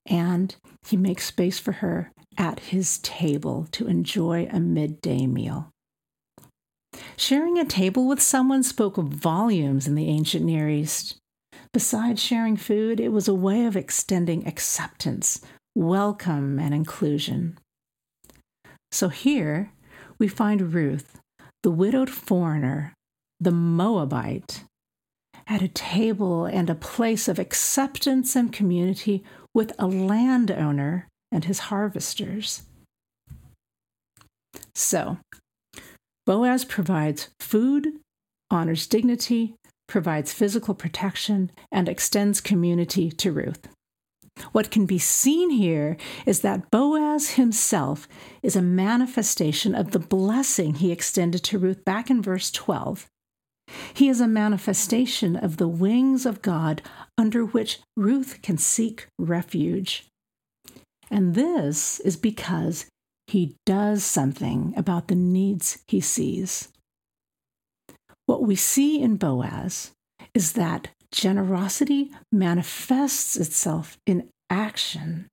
and 0.08 0.56
he 0.86 0.96
makes 0.96 1.26
space 1.26 1.58
for 1.58 1.72
her 1.72 2.10
at 2.36 2.60
his 2.60 2.98
table 2.98 3.68
to 3.72 3.86
enjoy 3.86 4.48
a 4.50 4.58
midday 4.58 5.26
meal. 5.26 5.70
Sharing 7.16 7.58
a 7.58 7.64
table 7.64 8.08
with 8.08 8.22
someone 8.22 8.62
spoke 8.62 8.96
volumes 8.96 9.86
in 9.86 9.94
the 9.94 10.08
ancient 10.08 10.44
Near 10.44 10.68
East. 10.68 11.16
Besides 11.72 12.22
sharing 12.22 12.56
food, 12.56 12.98
it 12.98 13.10
was 13.10 13.28
a 13.28 13.34
way 13.34 13.66
of 13.66 13.76
extending 13.76 14.46
acceptance, 14.46 15.40
welcome, 15.78 16.58
and 16.58 16.74
inclusion. 16.74 17.56
So 18.90 19.10
here 19.10 19.70
we 20.18 20.26
find 20.26 20.74
Ruth, 20.74 21.20
the 21.62 21.70
widowed 21.70 22.10
foreigner, 22.10 22.94
the 23.38 23.52
Moabite, 23.52 24.64
at 25.46 25.62
a 25.62 25.68
table 25.68 26.46
and 26.46 26.68
a 26.68 26.74
place 26.74 27.28
of 27.28 27.38
acceptance 27.38 28.34
and 28.34 28.52
community 28.52 29.22
with 29.54 29.72
a 29.78 29.86
landowner 29.86 31.06
and 31.30 31.44
his 31.44 31.60
harvesters. 31.60 32.62
So, 34.74 35.18
Boaz 36.26 36.64
provides 36.64 37.28
food, 37.38 37.86
honors 38.50 38.88
dignity, 38.88 39.54
provides 39.86 40.32
physical 40.32 40.74
protection, 40.74 41.52
and 41.70 41.88
extends 41.88 42.40
community 42.40 43.12
to 43.12 43.30
Ruth. 43.30 43.68
What 44.52 44.70
can 44.70 44.86
be 44.86 44.98
seen 44.98 45.50
here 45.50 45.96
is 46.26 46.40
that 46.40 46.70
Boaz 46.70 47.30
himself 47.30 48.08
is 48.42 48.56
a 48.56 48.62
manifestation 48.62 49.74
of 49.74 49.90
the 49.90 49.98
blessing 49.98 50.74
he 50.74 50.92
extended 50.92 51.42
to 51.44 51.58
Ruth 51.58 51.84
back 51.84 52.10
in 52.10 52.22
verse 52.22 52.50
12 52.50 53.08
he 53.94 54.08
is 54.08 54.20
a 54.20 54.28
manifestation 54.28 55.36
of 55.36 55.56
the 55.56 55.68
wings 55.68 56.24
of 56.24 56.42
God 56.42 56.82
under 57.16 57.44
which 57.44 57.80
Ruth 57.96 58.40
can 58.42 58.58
seek 58.58 59.08
refuge. 59.18 60.06
And 61.10 61.34
this 61.34 62.00
is 62.00 62.16
because 62.16 62.86
he 63.26 63.56
does 63.66 64.04
something 64.04 64.72
about 64.76 65.08
the 65.08 65.14
needs 65.14 65.78
he 65.86 66.00
sees. 66.00 66.68
What 68.26 68.42
we 68.42 68.56
see 68.56 69.00
in 69.00 69.16
Boaz 69.16 69.92
is 70.34 70.52
that 70.52 70.88
generosity 71.12 72.10
manifests 72.30 73.36
itself 73.36 73.98
in 74.06 74.28
action. 74.50 75.28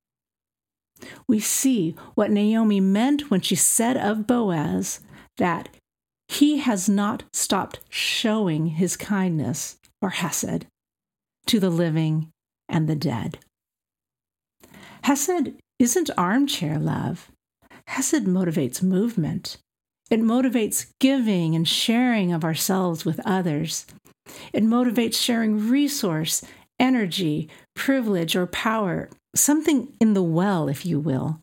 We 1.28 1.40
see 1.40 1.96
what 2.16 2.32
Naomi 2.32 2.80
meant 2.80 3.30
when 3.30 3.42
she 3.42 3.56
said 3.56 3.98
of 3.98 4.28
Boaz 4.28 5.02
that 5.38 5.70
he 6.28 6.58
has 6.58 6.90
not 6.90 7.24
stopped 7.34 7.82
showing 7.90 8.68
his 8.68 8.98
kindness 8.98 9.78
or 10.02 10.12
hesed 10.12 10.66
to 11.48 11.60
the 11.60 11.70
living 11.70 12.30
and 12.68 12.88
the 12.88 12.96
dead. 12.96 13.40
Hesed 15.04 15.54
isn't 15.78 16.10
armchair 16.18 16.80
love. 16.80 17.30
Hesed 17.88 18.26
motivates 18.26 18.82
movement. 18.82 19.58
It 20.10 20.20
motivates 20.20 20.88
giving 21.00 21.56
and 21.56 21.68
sharing 21.68 22.32
of 22.32 22.44
ourselves 22.44 23.06
with 23.06 23.20
others. 23.26 23.86
It 24.54 24.64
motivates 24.64 25.22
sharing 25.22 25.70
resource, 25.70 26.44
energy, 26.80 27.50
privilege, 27.76 28.36
or 28.36 28.48
power, 28.48 29.10
something 29.36 29.94
in 30.00 30.14
the 30.14 30.24
well, 30.24 30.68
if 30.68 30.86
you 30.86 31.00
will, 31.00 31.40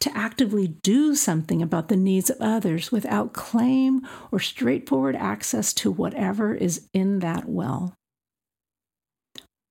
to 0.00 0.16
actively 0.16 0.68
do 0.68 1.14
something 1.14 1.62
about 1.62 1.88
the 1.88 1.96
needs 1.96 2.30
of 2.30 2.36
others 2.40 2.92
without 2.92 3.32
claim 3.32 4.06
or 4.30 4.38
straightforward 4.38 5.16
access 5.16 5.72
to 5.74 5.90
whatever 5.90 6.54
is 6.54 6.88
in 6.92 7.20
that 7.20 7.48
well. 7.48 7.94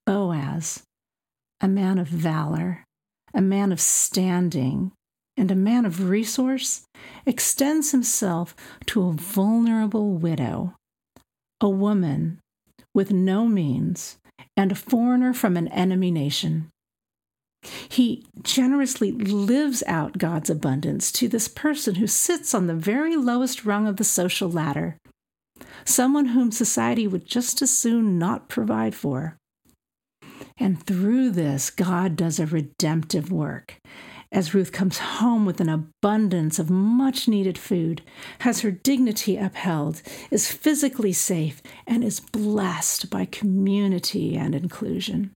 Boaz, 0.05 0.83
a 1.61 1.67
man 1.67 1.97
of 1.97 2.07
valor, 2.07 2.83
a 3.33 3.41
man 3.41 3.71
of 3.71 3.79
standing, 3.79 4.91
and 5.37 5.49
a 5.49 5.55
man 5.55 5.85
of 5.85 6.09
resource, 6.09 6.85
extends 7.25 7.91
himself 7.91 8.55
to 8.87 9.07
a 9.07 9.13
vulnerable 9.13 10.11
widow, 10.11 10.75
a 11.61 11.69
woman 11.69 12.39
with 12.93 13.11
no 13.11 13.47
means, 13.47 14.17
and 14.55 14.71
a 14.71 14.75
foreigner 14.75 15.33
from 15.33 15.57
an 15.57 15.67
enemy 15.69 16.11
nation. 16.11 16.69
He 17.89 18.25
generously 18.41 19.11
lives 19.11 19.83
out 19.87 20.17
God's 20.17 20.49
abundance 20.49 21.11
to 21.13 21.27
this 21.27 21.47
person 21.47 21.95
who 21.95 22.07
sits 22.07 22.53
on 22.53 22.67
the 22.67 22.73
very 22.73 23.15
lowest 23.15 23.65
rung 23.65 23.87
of 23.87 23.97
the 23.97 24.03
social 24.03 24.49
ladder, 24.49 24.97
someone 25.85 26.27
whom 26.27 26.51
society 26.51 27.07
would 27.07 27.25
just 27.25 27.61
as 27.61 27.75
soon 27.75 28.19
not 28.19 28.49
provide 28.49 28.95
for. 28.95 29.37
And 30.57 30.83
through 30.85 31.31
this, 31.31 31.69
God 31.69 32.15
does 32.15 32.39
a 32.39 32.45
redemptive 32.45 33.31
work. 33.31 33.75
As 34.33 34.55
Ruth 34.55 34.71
comes 34.71 34.97
home 34.97 35.45
with 35.45 35.61
an 35.61 35.69
abundance 35.69 36.57
of 36.57 36.71
much 36.71 37.27
needed 37.27 37.55
food, 37.55 38.01
has 38.39 38.61
her 38.61 38.71
dignity 38.71 39.37
upheld, 39.37 40.01
is 40.31 40.51
physically 40.51 41.13
safe, 41.13 41.61
and 41.85 42.03
is 42.03 42.19
blessed 42.19 43.11
by 43.11 43.25
community 43.25 44.35
and 44.35 44.55
inclusion. 44.55 45.33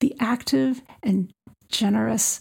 The 0.00 0.16
active 0.18 0.82
and 1.00 1.30
generous 1.70 2.40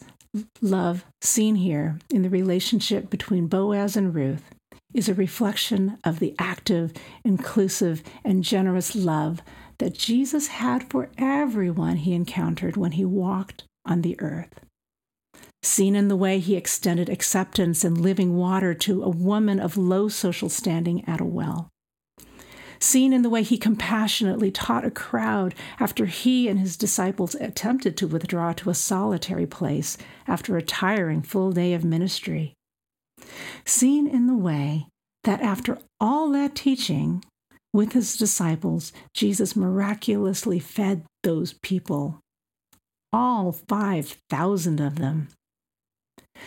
love 0.63 1.05
seen 1.22 1.55
here 1.55 2.00
in 2.10 2.24
the 2.24 2.29
relationship 2.29 3.12
between 3.12 3.46
Boaz 3.46 3.96
and 3.96 4.15
Ruth 4.15 4.50
is 4.96 5.10
a 5.10 5.13
reflection 5.13 6.00
of 6.03 6.17
the 6.17 6.34
active, 6.39 6.91
inclusive, 7.24 8.01
and 8.24 8.43
generous 8.43 8.96
love 8.96 9.43
that 9.77 9.93
Jesus 9.93 10.48
had 10.48 10.89
for 10.89 11.10
everyone 11.20 11.98
he 11.98 12.13
encountered 12.13 12.77
when 12.77 12.93
he 12.93 13.05
walked 13.05 13.65
on 13.85 14.01
the 14.01 14.19
earth. 14.19 14.61
Seen 15.63 15.95
in 15.95 16.07
the 16.07 16.15
way 16.15 16.39
he 16.39 16.55
extended 16.55 17.09
acceptance 17.09 17.83
and 17.83 18.00
living 18.00 18.35
water 18.35 18.73
to 18.73 19.03
a 19.03 19.09
woman 19.09 19.59
of 19.59 19.77
low 19.77 20.07
social 20.07 20.50
standing 20.50 21.07
at 21.07 21.21
a 21.21 21.25
well. 21.25 21.69
Seen 22.79 23.13
in 23.13 23.21
the 23.21 23.29
way 23.29 23.43
he 23.43 23.59
compassionately 23.59 24.50
taught 24.50 24.83
a 24.83 24.89
crowd 24.89 25.53
after 25.79 26.07
he 26.07 26.47
and 26.47 26.59
his 26.59 26.75
disciples 26.75 27.35
attempted 27.35 27.95
to 27.97 28.07
withdraw 28.07 28.53
to 28.53 28.71
a 28.71 28.75
solitary 28.75 29.45
place 29.45 29.97
after 30.27 30.57
a 30.57 30.63
tiring 30.63 31.21
full 31.21 31.51
day 31.51 31.73
of 31.73 31.83
ministry. 31.83 32.55
Seen 33.65 34.07
in 34.07 34.25
the 34.25 34.35
way 34.35 34.88
that 35.25 35.41
after 35.41 35.77
all 36.00 36.31
that 36.31 36.55
teaching, 36.55 37.23
with 37.73 37.93
his 37.93 38.17
disciples, 38.17 38.91
Jesus 39.13 39.55
miraculously 39.55 40.59
fed 40.59 41.05
those 41.23 41.53
people, 41.61 42.19
all 43.13 43.51
5,000 43.51 44.80
of 44.80 44.96
them. 44.98 45.30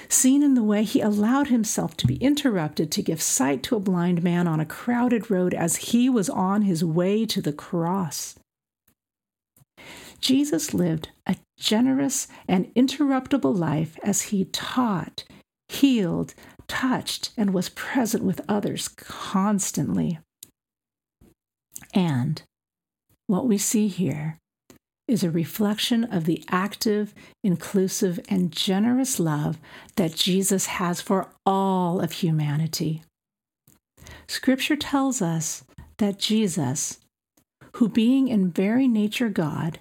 Seen 0.08 0.42
in 0.42 0.54
the 0.54 0.62
way 0.62 0.82
he 0.82 1.00
allowed 1.00 1.48
himself 1.48 1.96
to 1.98 2.06
be 2.06 2.16
interrupted 2.16 2.90
to 2.90 3.02
give 3.02 3.22
sight 3.22 3.62
to 3.64 3.76
a 3.76 3.80
blind 3.80 4.22
man 4.22 4.46
on 4.48 4.60
a 4.60 4.66
crowded 4.66 5.30
road 5.30 5.54
as 5.54 5.76
he 5.76 6.08
was 6.08 6.28
on 6.28 6.62
his 6.62 6.84
way 6.84 7.24
to 7.26 7.40
the 7.40 7.52
cross. 7.52 8.34
Jesus 10.20 10.72
lived 10.72 11.10
a 11.26 11.36
generous 11.58 12.28
and 12.48 12.74
interruptible 12.74 13.56
life 13.56 13.98
as 14.02 14.22
he 14.22 14.46
taught, 14.46 15.24
healed, 15.68 16.34
touched, 16.66 17.30
and 17.36 17.52
was 17.52 17.68
present 17.68 18.24
with 18.24 18.40
others 18.48 18.88
constantly. 18.88 20.18
And 21.92 22.42
what 23.26 23.46
we 23.46 23.58
see 23.58 23.88
here 23.88 24.38
is 25.06 25.22
a 25.22 25.30
reflection 25.30 26.04
of 26.04 26.24
the 26.24 26.42
active, 26.48 27.14
inclusive, 27.42 28.18
and 28.28 28.50
generous 28.50 29.20
love 29.20 29.58
that 29.96 30.14
Jesus 30.14 30.66
has 30.66 31.00
for 31.00 31.28
all 31.44 32.00
of 32.00 32.12
humanity. 32.12 33.02
Scripture 34.26 34.76
tells 34.76 35.20
us 35.20 35.64
that 35.98 36.18
Jesus, 36.18 36.98
who 37.76 37.88
being 37.88 38.28
in 38.28 38.50
very 38.50 38.88
nature 38.88 39.28
God, 39.28 39.80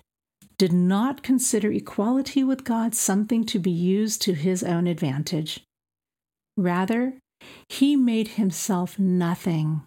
did 0.58 0.74
not 0.74 1.24
consider 1.24 1.72
equality 1.72 2.44
with 2.44 2.64
God 2.64 2.94
something 2.94 3.46
to 3.46 3.60
be 3.60 3.72
used 3.72 4.22
to 4.24 4.34
his 4.34 4.64
own 4.64 4.88
advantage. 4.88 5.62
Rather, 6.58 7.14
he 7.68 7.96
made 7.96 8.30
himself 8.30 9.00
nothing 9.00 9.82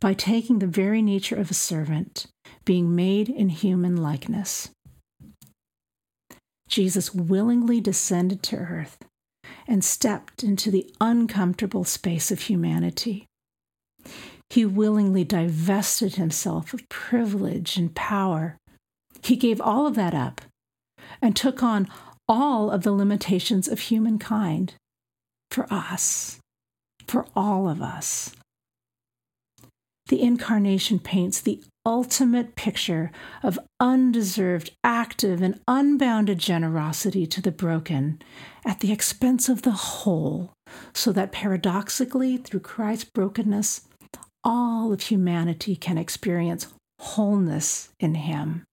by 0.00 0.14
taking 0.14 0.58
the 0.58 0.66
very 0.66 1.02
nature 1.02 1.36
of 1.36 1.50
a 1.50 1.54
servant, 1.54 2.26
being 2.64 2.94
made 2.94 3.28
in 3.28 3.50
human 3.50 3.96
likeness. 3.96 4.70
Jesus 6.68 7.14
willingly 7.14 7.80
descended 7.80 8.42
to 8.44 8.56
earth 8.56 8.98
and 9.66 9.84
stepped 9.84 10.42
into 10.42 10.70
the 10.70 10.92
uncomfortable 11.00 11.84
space 11.84 12.30
of 12.30 12.42
humanity. 12.42 13.26
He 14.50 14.64
willingly 14.64 15.24
divested 15.24 16.14
himself 16.14 16.72
of 16.72 16.88
privilege 16.88 17.76
and 17.76 17.94
power. 17.94 18.56
He 19.22 19.36
gave 19.36 19.60
all 19.60 19.86
of 19.86 19.94
that 19.96 20.14
up 20.14 20.40
and 21.20 21.34
took 21.34 21.62
on 21.62 21.88
all 22.28 22.70
of 22.70 22.82
the 22.82 22.92
limitations 22.92 23.68
of 23.68 23.80
humankind 23.80 24.74
for 25.50 25.66
us, 25.72 26.38
for 27.06 27.26
all 27.34 27.68
of 27.68 27.80
us 27.80 28.34
the 30.08 30.22
incarnation 30.22 30.98
paints 30.98 31.40
the 31.40 31.62
ultimate 31.84 32.56
picture 32.56 33.10
of 33.42 33.58
undeserved, 33.80 34.70
active, 34.82 35.42
and 35.42 35.60
unbounded 35.68 36.38
generosity 36.38 37.26
to 37.26 37.40
the 37.40 37.52
broken 37.52 38.20
at 38.64 38.80
the 38.80 38.92
expense 38.92 39.48
of 39.48 39.62
the 39.62 39.72
whole, 39.72 40.52
so 40.92 41.12
that 41.12 41.32
paradoxically, 41.32 42.36
through 42.36 42.60
Christ's 42.60 43.04
brokenness, 43.04 43.82
all 44.42 44.92
of 44.92 45.02
humanity 45.02 45.76
can 45.76 45.98
experience 45.98 46.68
wholeness 47.00 47.90
in 48.00 48.14
Him. 48.14 48.64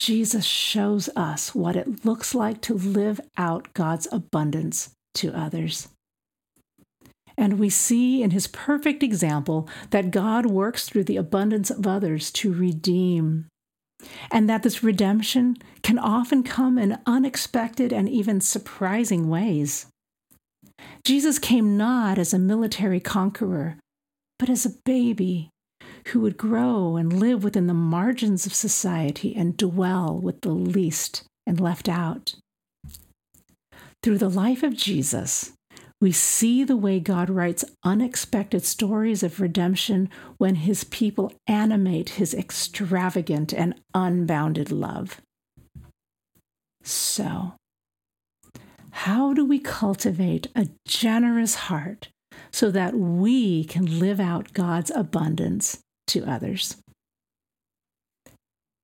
Jesus 0.00 0.44
shows 0.44 1.10
us 1.14 1.54
what 1.54 1.76
it 1.76 2.04
looks 2.04 2.34
like 2.34 2.62
to 2.62 2.74
live 2.74 3.20
out 3.36 3.74
God's 3.74 4.08
abundance 4.10 4.90
to 5.14 5.32
others. 5.32 5.88
And 7.36 7.58
we 7.58 7.70
see 7.70 8.22
in 8.22 8.30
his 8.30 8.46
perfect 8.46 9.02
example 9.02 9.68
that 9.90 10.10
God 10.10 10.46
works 10.46 10.88
through 10.88 11.04
the 11.04 11.16
abundance 11.16 11.70
of 11.70 11.86
others 11.86 12.30
to 12.32 12.52
redeem, 12.52 13.46
and 14.30 14.48
that 14.48 14.62
this 14.62 14.82
redemption 14.82 15.56
can 15.82 15.98
often 15.98 16.42
come 16.42 16.78
in 16.78 16.98
unexpected 17.06 17.92
and 17.92 18.08
even 18.08 18.40
surprising 18.40 19.28
ways. 19.28 19.86
Jesus 21.04 21.38
came 21.38 21.76
not 21.76 22.18
as 22.18 22.32
a 22.32 22.38
military 22.38 23.00
conqueror, 23.00 23.76
but 24.38 24.50
as 24.50 24.64
a 24.64 24.76
baby 24.84 25.50
who 26.08 26.20
would 26.20 26.36
grow 26.36 26.96
and 26.96 27.12
live 27.20 27.44
within 27.44 27.66
the 27.66 27.74
margins 27.74 28.46
of 28.46 28.54
society 28.54 29.34
and 29.36 29.56
dwell 29.56 30.18
with 30.18 30.40
the 30.40 30.52
least 30.52 31.24
and 31.46 31.60
left 31.60 31.88
out. 31.88 32.34
Through 34.02 34.18
the 34.18 34.30
life 34.30 34.62
of 34.62 34.74
Jesus, 34.74 35.52
we 36.00 36.12
see 36.12 36.64
the 36.64 36.78
way 36.78 36.98
God 36.98 37.28
writes 37.28 37.64
unexpected 37.84 38.64
stories 38.64 39.22
of 39.22 39.40
redemption 39.40 40.08
when 40.38 40.54
his 40.56 40.84
people 40.84 41.32
animate 41.46 42.10
his 42.10 42.32
extravagant 42.32 43.52
and 43.52 43.74
unbounded 43.94 44.72
love. 44.72 45.20
So, 46.82 47.52
how 48.92 49.34
do 49.34 49.44
we 49.44 49.58
cultivate 49.58 50.46
a 50.56 50.68
generous 50.86 51.54
heart 51.54 52.08
so 52.50 52.70
that 52.70 52.94
we 52.94 53.64
can 53.64 53.98
live 53.98 54.18
out 54.18 54.54
God's 54.54 54.90
abundance 54.90 55.80
to 56.08 56.24
others? 56.24 56.76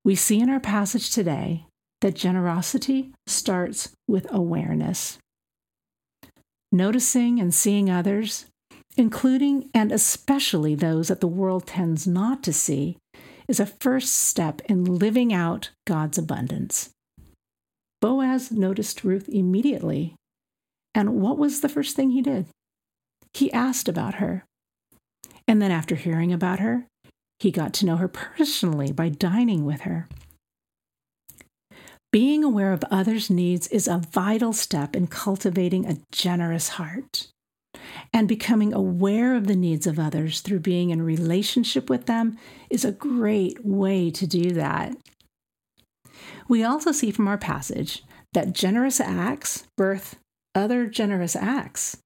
We 0.05 0.13
see 0.13 0.39
in 0.39 0.49
our 0.49 0.59
passage 0.59 1.09
today 1.09 1.65
that 2.01 2.15
generosity 2.15 3.11
starts 3.25 3.89
with 4.07 4.31
awareness 4.31 5.17
noticing 6.71 7.39
and 7.39 7.53
seeing 7.53 7.89
others, 7.89 8.45
including 8.95 9.69
and 9.73 9.91
especially 9.91 10.75
those 10.75 11.07
that 11.07 11.21
the 11.21 11.27
world 11.27 11.67
tends 11.67 12.07
not 12.07 12.43
to 12.43 12.53
see, 12.53 12.97
is 13.47 13.59
a 13.59 13.65
first 13.65 14.13
step 14.13 14.61
in 14.65 14.83
living 14.83 15.33
out 15.33 15.71
God's 15.85 16.17
abundance. 16.17 16.89
Boaz 18.01 18.51
noticed 18.51 19.03
Ruth 19.03 19.27
immediately. 19.29 20.15
And 20.93 21.21
what 21.21 21.37
was 21.37 21.61
the 21.61 21.69
first 21.69 21.95
thing 21.95 22.11
he 22.11 22.21
did? 22.21 22.47
He 23.33 23.51
asked 23.53 23.87
about 23.87 24.15
her. 24.15 24.43
And 25.47 25.61
then, 25.61 25.71
after 25.71 25.95
hearing 25.95 26.33
about 26.33 26.59
her, 26.59 26.85
he 27.39 27.51
got 27.51 27.73
to 27.75 27.85
know 27.85 27.97
her 27.97 28.07
personally 28.07 28.91
by 28.91 29.09
dining 29.09 29.63
with 29.63 29.81
her. 29.81 30.07
Being 32.11 32.43
aware 32.43 32.71
of 32.71 32.83
others' 32.89 33.29
needs 33.29 33.67
is 33.67 33.87
a 33.87 34.01
vital 34.11 34.53
step 34.53 34.95
in 34.95 35.07
cultivating 35.07 35.85
a 35.85 35.97
generous 36.11 36.69
heart. 36.69 37.27
And 38.13 38.27
becoming 38.27 38.73
aware 38.73 39.35
of 39.35 39.47
the 39.47 39.55
needs 39.55 39.85
of 39.85 39.99
others 39.99 40.41
through 40.41 40.61
being 40.61 40.89
in 40.89 41.01
relationship 41.01 41.89
with 41.89 42.05
them 42.05 42.37
is 42.69 42.85
a 42.85 42.91
great 42.91 43.65
way 43.65 44.09
to 44.11 44.25
do 44.25 44.51
that. 44.51 44.95
We 46.47 46.63
also 46.63 46.91
see 46.91 47.11
from 47.11 47.27
our 47.27 47.37
passage 47.37 48.03
that 48.33 48.53
generous 48.53 48.99
acts 48.99 49.67
birth 49.77 50.17
other 50.55 50.87
generous 50.87 51.35
acts. 51.35 51.97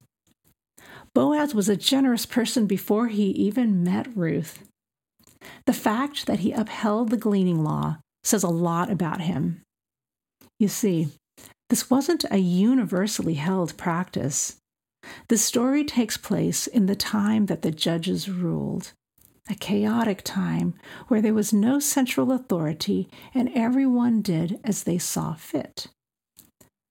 Boaz 1.14 1.54
was 1.54 1.68
a 1.68 1.76
generous 1.76 2.26
person 2.26 2.66
before 2.66 3.08
he 3.08 3.30
even 3.30 3.82
met 3.82 4.14
Ruth. 4.16 4.64
The 5.66 5.72
fact 5.72 6.26
that 6.26 6.40
he 6.40 6.52
upheld 6.52 7.10
the 7.10 7.16
gleaning 7.16 7.62
law 7.62 7.98
says 8.24 8.42
a 8.42 8.48
lot 8.48 8.90
about 8.90 9.20
him. 9.20 9.62
You 10.62 10.68
see, 10.68 11.08
this 11.70 11.90
wasn't 11.90 12.24
a 12.30 12.38
universally 12.38 13.34
held 13.34 13.76
practice. 13.76 14.58
The 15.26 15.36
story 15.36 15.82
takes 15.82 16.16
place 16.16 16.68
in 16.68 16.86
the 16.86 16.94
time 16.94 17.46
that 17.46 17.62
the 17.62 17.72
judges 17.72 18.28
ruled, 18.28 18.92
a 19.50 19.56
chaotic 19.56 20.22
time 20.22 20.74
where 21.08 21.20
there 21.20 21.34
was 21.34 21.52
no 21.52 21.80
central 21.80 22.30
authority 22.30 23.08
and 23.34 23.50
everyone 23.56 24.22
did 24.22 24.60
as 24.62 24.84
they 24.84 24.98
saw 24.98 25.34
fit. 25.34 25.88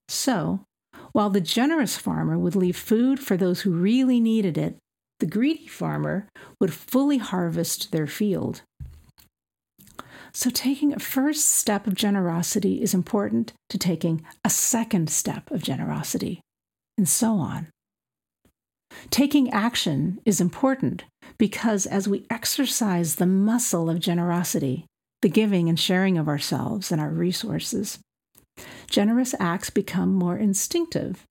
So, 0.06 0.66
while 1.12 1.30
the 1.30 1.40
generous 1.40 1.96
farmer 1.96 2.38
would 2.38 2.54
leave 2.54 2.76
food 2.76 3.20
for 3.20 3.38
those 3.38 3.62
who 3.62 3.70
really 3.70 4.20
needed 4.20 4.58
it, 4.58 4.76
the 5.18 5.24
greedy 5.24 5.66
farmer 5.66 6.28
would 6.60 6.74
fully 6.74 7.16
harvest 7.16 7.90
their 7.90 8.06
field. 8.06 8.60
So, 10.34 10.48
taking 10.48 10.94
a 10.94 10.98
first 10.98 11.46
step 11.46 11.86
of 11.86 11.94
generosity 11.94 12.82
is 12.82 12.94
important 12.94 13.52
to 13.68 13.76
taking 13.76 14.24
a 14.44 14.50
second 14.50 15.10
step 15.10 15.50
of 15.50 15.62
generosity, 15.62 16.40
and 16.96 17.06
so 17.06 17.34
on. 17.34 17.68
Taking 19.10 19.50
action 19.50 20.20
is 20.24 20.40
important 20.40 21.04
because 21.38 21.86
as 21.86 22.08
we 22.08 22.26
exercise 22.30 23.16
the 23.16 23.26
muscle 23.26 23.90
of 23.90 24.00
generosity, 24.00 24.86
the 25.20 25.28
giving 25.28 25.68
and 25.68 25.78
sharing 25.78 26.16
of 26.16 26.28
ourselves 26.28 26.90
and 26.90 27.00
our 27.00 27.10
resources, 27.10 27.98
generous 28.88 29.34
acts 29.38 29.70
become 29.70 30.14
more 30.14 30.36
instinctive. 30.36 31.24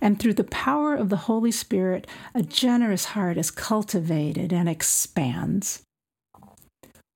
And 0.00 0.18
through 0.18 0.34
the 0.34 0.44
power 0.44 0.94
of 0.94 1.08
the 1.08 1.28
Holy 1.28 1.50
Spirit, 1.50 2.06
a 2.34 2.42
generous 2.42 3.06
heart 3.06 3.36
is 3.36 3.50
cultivated 3.50 4.52
and 4.52 4.68
expands. 4.68 5.82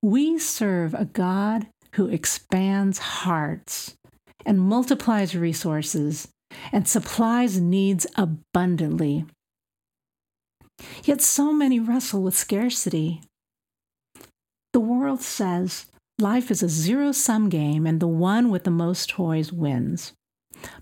We 0.06 0.38
serve 0.38 0.94
a 0.94 1.04
God 1.04 1.66
who 1.94 2.06
expands 2.06 2.98
hearts 2.98 3.96
and 4.44 4.60
multiplies 4.60 5.34
resources 5.34 6.28
and 6.70 6.86
supplies 6.86 7.60
needs 7.60 8.06
abundantly. 8.14 9.24
Yet 11.02 11.22
so 11.22 11.52
many 11.52 11.80
wrestle 11.80 12.22
with 12.22 12.36
scarcity. 12.36 13.20
The 14.72 14.78
world 14.78 15.22
says 15.22 15.86
life 16.20 16.52
is 16.52 16.62
a 16.62 16.68
zero 16.68 17.10
sum 17.10 17.48
game 17.48 17.84
and 17.84 17.98
the 17.98 18.06
one 18.06 18.48
with 18.48 18.62
the 18.62 18.70
most 18.70 19.10
toys 19.10 19.52
wins. 19.52 20.12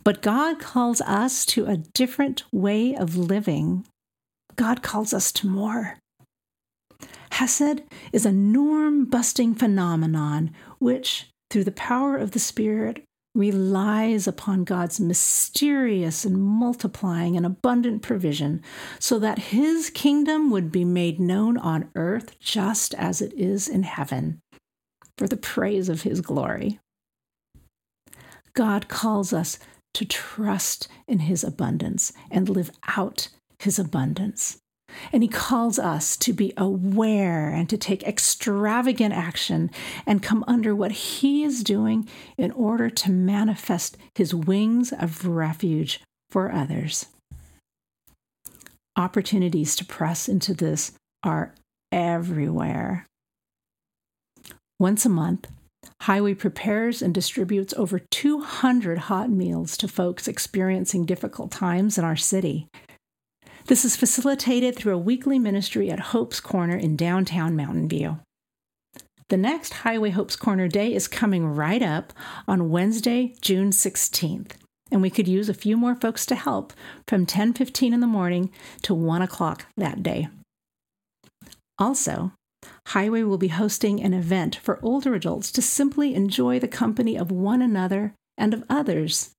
But 0.04 0.20
God 0.20 0.58
calls 0.60 1.00
us 1.00 1.46
to 1.46 1.64
a 1.64 1.78
different 1.78 2.44
way 2.52 2.94
of 2.94 3.16
living. 3.16 3.86
God 4.56 4.82
calls 4.82 5.14
us 5.14 5.32
to 5.32 5.46
more. 5.46 5.96
Hesed 7.34 7.82
is 8.12 8.24
a 8.24 8.30
norm 8.30 9.06
busting 9.06 9.56
phenomenon 9.56 10.52
which, 10.78 11.30
through 11.50 11.64
the 11.64 11.72
power 11.72 12.16
of 12.16 12.30
the 12.30 12.38
Spirit, 12.38 13.02
relies 13.34 14.28
upon 14.28 14.62
God's 14.62 15.00
mysterious 15.00 16.24
and 16.24 16.40
multiplying 16.40 17.36
and 17.36 17.44
abundant 17.44 18.02
provision 18.02 18.62
so 19.00 19.18
that 19.18 19.50
his 19.50 19.90
kingdom 19.90 20.52
would 20.52 20.70
be 20.70 20.84
made 20.84 21.18
known 21.18 21.58
on 21.58 21.90
earth 21.96 22.38
just 22.38 22.94
as 22.94 23.20
it 23.20 23.32
is 23.32 23.66
in 23.66 23.82
heaven 23.82 24.40
for 25.18 25.26
the 25.26 25.36
praise 25.36 25.88
of 25.88 26.02
his 26.02 26.20
glory. 26.20 26.78
God 28.52 28.86
calls 28.86 29.32
us 29.32 29.58
to 29.94 30.04
trust 30.04 30.86
in 31.08 31.18
his 31.18 31.42
abundance 31.42 32.12
and 32.30 32.48
live 32.48 32.70
out 32.96 33.28
his 33.58 33.80
abundance. 33.80 34.60
And 35.12 35.22
he 35.22 35.28
calls 35.28 35.78
us 35.78 36.16
to 36.18 36.32
be 36.32 36.52
aware 36.56 37.48
and 37.48 37.68
to 37.70 37.76
take 37.76 38.02
extravagant 38.02 39.14
action 39.14 39.70
and 40.06 40.22
come 40.22 40.44
under 40.46 40.74
what 40.74 40.92
he 40.92 41.44
is 41.44 41.62
doing 41.64 42.08
in 42.36 42.50
order 42.52 42.90
to 42.90 43.10
manifest 43.10 43.96
his 44.14 44.34
wings 44.34 44.92
of 44.92 45.26
refuge 45.26 46.00
for 46.30 46.50
others. 46.52 47.06
Opportunities 48.96 49.74
to 49.76 49.84
press 49.84 50.28
into 50.28 50.54
this 50.54 50.92
are 51.22 51.54
everywhere. 51.90 53.06
Once 54.78 55.06
a 55.06 55.08
month, 55.08 55.48
Highway 56.02 56.34
prepares 56.34 57.02
and 57.02 57.14
distributes 57.14 57.74
over 57.74 57.98
200 57.98 58.98
hot 58.98 59.30
meals 59.30 59.76
to 59.78 59.88
folks 59.88 60.28
experiencing 60.28 61.06
difficult 61.06 61.50
times 61.50 61.98
in 61.98 62.04
our 62.04 62.16
city. 62.16 62.68
This 63.66 63.86
is 63.86 63.96
facilitated 63.96 64.76
through 64.76 64.94
a 64.94 64.98
weekly 64.98 65.38
ministry 65.38 65.90
at 65.90 65.98
Hope's 65.98 66.38
Corner 66.38 66.76
in 66.76 66.96
downtown 66.96 67.56
Mountain 67.56 67.88
View. 67.88 68.18
The 69.30 69.38
next 69.38 69.72
Highway 69.72 70.10
Hope's 70.10 70.36
Corner 70.36 70.68
Day 70.68 70.92
is 70.92 71.08
coming 71.08 71.46
right 71.46 71.82
up 71.82 72.12
on 72.46 72.68
Wednesday, 72.68 73.34
June 73.40 73.70
16th, 73.70 74.52
and 74.92 75.00
we 75.00 75.08
could 75.08 75.26
use 75.26 75.48
a 75.48 75.54
few 75.54 75.78
more 75.78 75.94
folks 75.94 76.26
to 76.26 76.34
help 76.34 76.74
from 77.08 77.24
10:15 77.24 77.94
in 77.94 78.00
the 78.00 78.06
morning 78.06 78.50
to 78.82 78.94
1 78.94 79.22
o'clock 79.22 79.64
that 79.78 80.02
day. 80.02 80.28
Also, 81.78 82.32
Highway 82.88 83.22
will 83.22 83.38
be 83.38 83.48
hosting 83.48 84.02
an 84.02 84.12
event 84.12 84.56
for 84.56 84.78
older 84.84 85.14
adults 85.14 85.50
to 85.52 85.62
simply 85.62 86.14
enjoy 86.14 86.58
the 86.58 86.68
company 86.68 87.16
of 87.16 87.30
one 87.30 87.62
another 87.62 88.14
and 88.36 88.52
of 88.52 88.62
others 88.68 89.30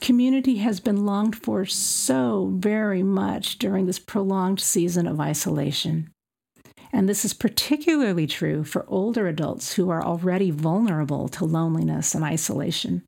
Community 0.00 0.56
has 0.56 0.80
been 0.80 1.04
longed 1.04 1.36
for 1.36 1.66
so 1.66 2.52
very 2.56 3.02
much 3.02 3.58
during 3.58 3.86
this 3.86 3.98
prolonged 3.98 4.60
season 4.60 5.06
of 5.06 5.20
isolation. 5.20 6.10
And 6.92 7.08
this 7.08 7.24
is 7.24 7.34
particularly 7.34 8.26
true 8.26 8.64
for 8.64 8.86
older 8.88 9.28
adults 9.28 9.74
who 9.74 9.90
are 9.90 10.02
already 10.02 10.50
vulnerable 10.50 11.28
to 11.28 11.44
loneliness 11.44 12.14
and 12.14 12.24
isolation. 12.24 13.02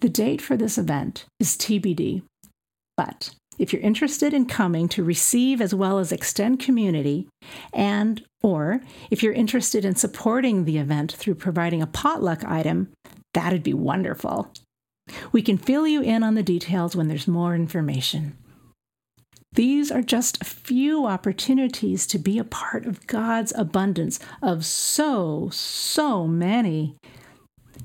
The 0.00 0.08
date 0.08 0.40
for 0.40 0.56
this 0.56 0.78
event 0.78 1.26
is 1.40 1.56
TBD, 1.56 2.22
but 2.96 3.34
if 3.58 3.72
you're 3.72 3.82
interested 3.82 4.32
in 4.32 4.46
coming 4.46 4.88
to 4.90 5.04
receive 5.04 5.60
as 5.60 5.74
well 5.74 5.98
as 5.98 6.12
extend 6.12 6.60
community 6.60 7.28
and 7.72 8.22
or 8.42 8.80
if 9.10 9.22
you're 9.22 9.32
interested 9.32 9.84
in 9.84 9.96
supporting 9.96 10.64
the 10.64 10.78
event 10.78 11.12
through 11.12 11.36
providing 11.36 11.82
a 11.82 11.86
potluck 11.86 12.44
item, 12.44 12.92
that'd 13.32 13.62
be 13.62 13.74
wonderful. 13.74 14.52
We 15.32 15.42
can 15.42 15.58
fill 15.58 15.86
you 15.86 16.00
in 16.00 16.22
on 16.22 16.34
the 16.34 16.42
details 16.42 16.96
when 16.96 17.08
there's 17.08 17.28
more 17.28 17.54
information. 17.54 18.36
These 19.52 19.92
are 19.92 20.02
just 20.02 20.40
a 20.40 20.44
few 20.44 21.06
opportunities 21.06 22.06
to 22.08 22.18
be 22.18 22.38
a 22.38 22.44
part 22.44 22.86
of 22.86 23.06
God's 23.06 23.52
abundance 23.56 24.18
of 24.42 24.64
so, 24.64 25.48
so 25.52 26.26
many. 26.26 26.96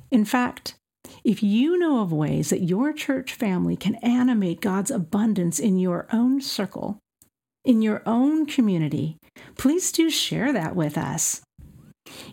In 0.09 0.25
fact, 0.25 0.75
if 1.23 1.43
you 1.43 1.77
know 1.77 2.01
of 2.01 2.11
ways 2.11 2.49
that 2.49 2.63
your 2.63 2.91
church 2.91 3.33
family 3.33 3.75
can 3.75 3.95
animate 3.95 4.61
God's 4.61 4.89
abundance 4.89 5.59
in 5.59 5.77
your 5.77 6.07
own 6.11 6.41
circle, 6.41 6.97
in 7.63 7.81
your 7.83 8.01
own 8.05 8.47
community, 8.47 9.17
please 9.55 9.91
do 9.91 10.09
share 10.09 10.51
that 10.51 10.75
with 10.75 10.97
us. 10.97 11.41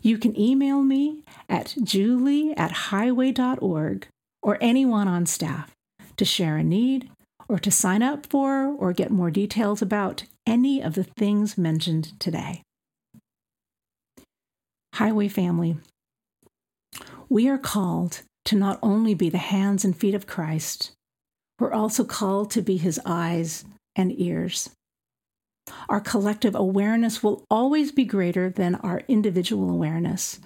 You 0.01 0.17
can 0.17 0.39
email 0.39 0.83
me 0.83 1.25
at 1.49 1.75
julie 1.83 2.57
at 2.57 2.73
highway.org 2.73 4.07
or 4.47 4.57
anyone 4.61 5.09
on 5.09 5.27
staff 5.27 5.73
to 6.17 6.25
share 6.25 6.57
a 6.57 6.63
need 6.63 7.11
or 7.49 7.59
to 7.59 7.71
sign 7.71 8.01
up 8.01 8.25
for 8.31 8.69
or 8.79 8.93
get 8.93 9.11
more 9.11 9.31
details 9.31 9.83
about 9.83 10.23
any 10.47 10.81
of 10.81 10.95
the 10.95 11.03
things 11.03 11.59
mentioned 11.59 12.19
today. 12.21 12.63
Highway 14.95 15.27
family, 15.27 15.79
we 17.29 17.49
are 17.49 17.59
called 17.59 18.23
to 18.45 18.55
not 18.55 18.79
only 18.85 19.15
be 19.15 19.29
the 19.29 19.39
hands 19.39 19.85
and 19.85 19.97
feet 19.97 20.15
of 20.15 20.29
Christ, 20.29 20.93
we're 21.59 21.73
also 21.73 22.05
called 22.05 22.53
to 22.53 22.63
be 22.63 22.77
his 22.77 23.01
eyes 23.05 23.65
and 23.97 24.17
ears. 24.17 24.71
Our 25.89 26.01
collective 26.01 26.55
awareness 26.55 27.21
will 27.21 27.43
always 27.51 27.91
be 27.91 28.05
greater 28.05 28.49
than 28.49 28.77
our 28.77 29.03
individual 29.09 29.69
awareness. 29.71 30.39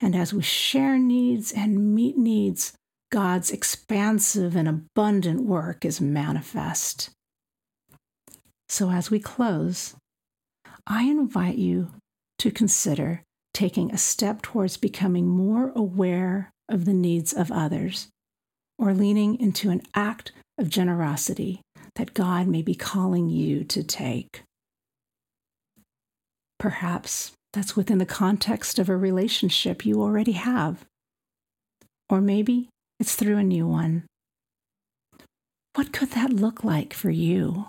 And 0.00 0.16
as 0.16 0.34
we 0.34 0.42
share 0.42 0.98
needs 0.98 1.52
and 1.52 1.94
meet 1.94 2.18
needs, 2.18 2.72
God's 3.10 3.50
expansive 3.50 4.54
and 4.56 4.68
abundant 4.68 5.44
work 5.44 5.84
is 5.84 6.00
manifest. 6.00 7.10
So, 8.68 8.90
as 8.90 9.10
we 9.10 9.18
close, 9.18 9.96
I 10.86 11.02
invite 11.04 11.56
you 11.56 11.90
to 12.38 12.50
consider 12.50 13.22
taking 13.52 13.90
a 13.90 13.98
step 13.98 14.42
towards 14.42 14.76
becoming 14.76 15.26
more 15.26 15.72
aware 15.74 16.50
of 16.68 16.84
the 16.84 16.94
needs 16.94 17.32
of 17.32 17.50
others 17.50 18.08
or 18.78 18.94
leaning 18.94 19.38
into 19.40 19.70
an 19.70 19.82
act 19.94 20.32
of 20.56 20.70
generosity 20.70 21.60
that 21.96 22.14
God 22.14 22.46
may 22.46 22.62
be 22.62 22.74
calling 22.74 23.28
you 23.28 23.64
to 23.64 23.82
take. 23.82 24.42
Perhaps 26.58 27.32
that's 27.52 27.74
within 27.74 27.98
the 27.98 28.06
context 28.06 28.78
of 28.78 28.88
a 28.88 28.96
relationship 28.96 29.84
you 29.84 30.00
already 30.00 30.32
have 30.32 30.84
Or 32.08 32.20
maybe 32.20 32.68
it's 33.00 33.16
through 33.16 33.38
a 33.38 33.42
new 33.42 33.66
one. 33.66 34.04
What 35.74 35.92
could 35.92 36.10
that 36.10 36.32
look 36.32 36.62
like 36.62 36.92
for 36.92 37.10
you? 37.10 37.66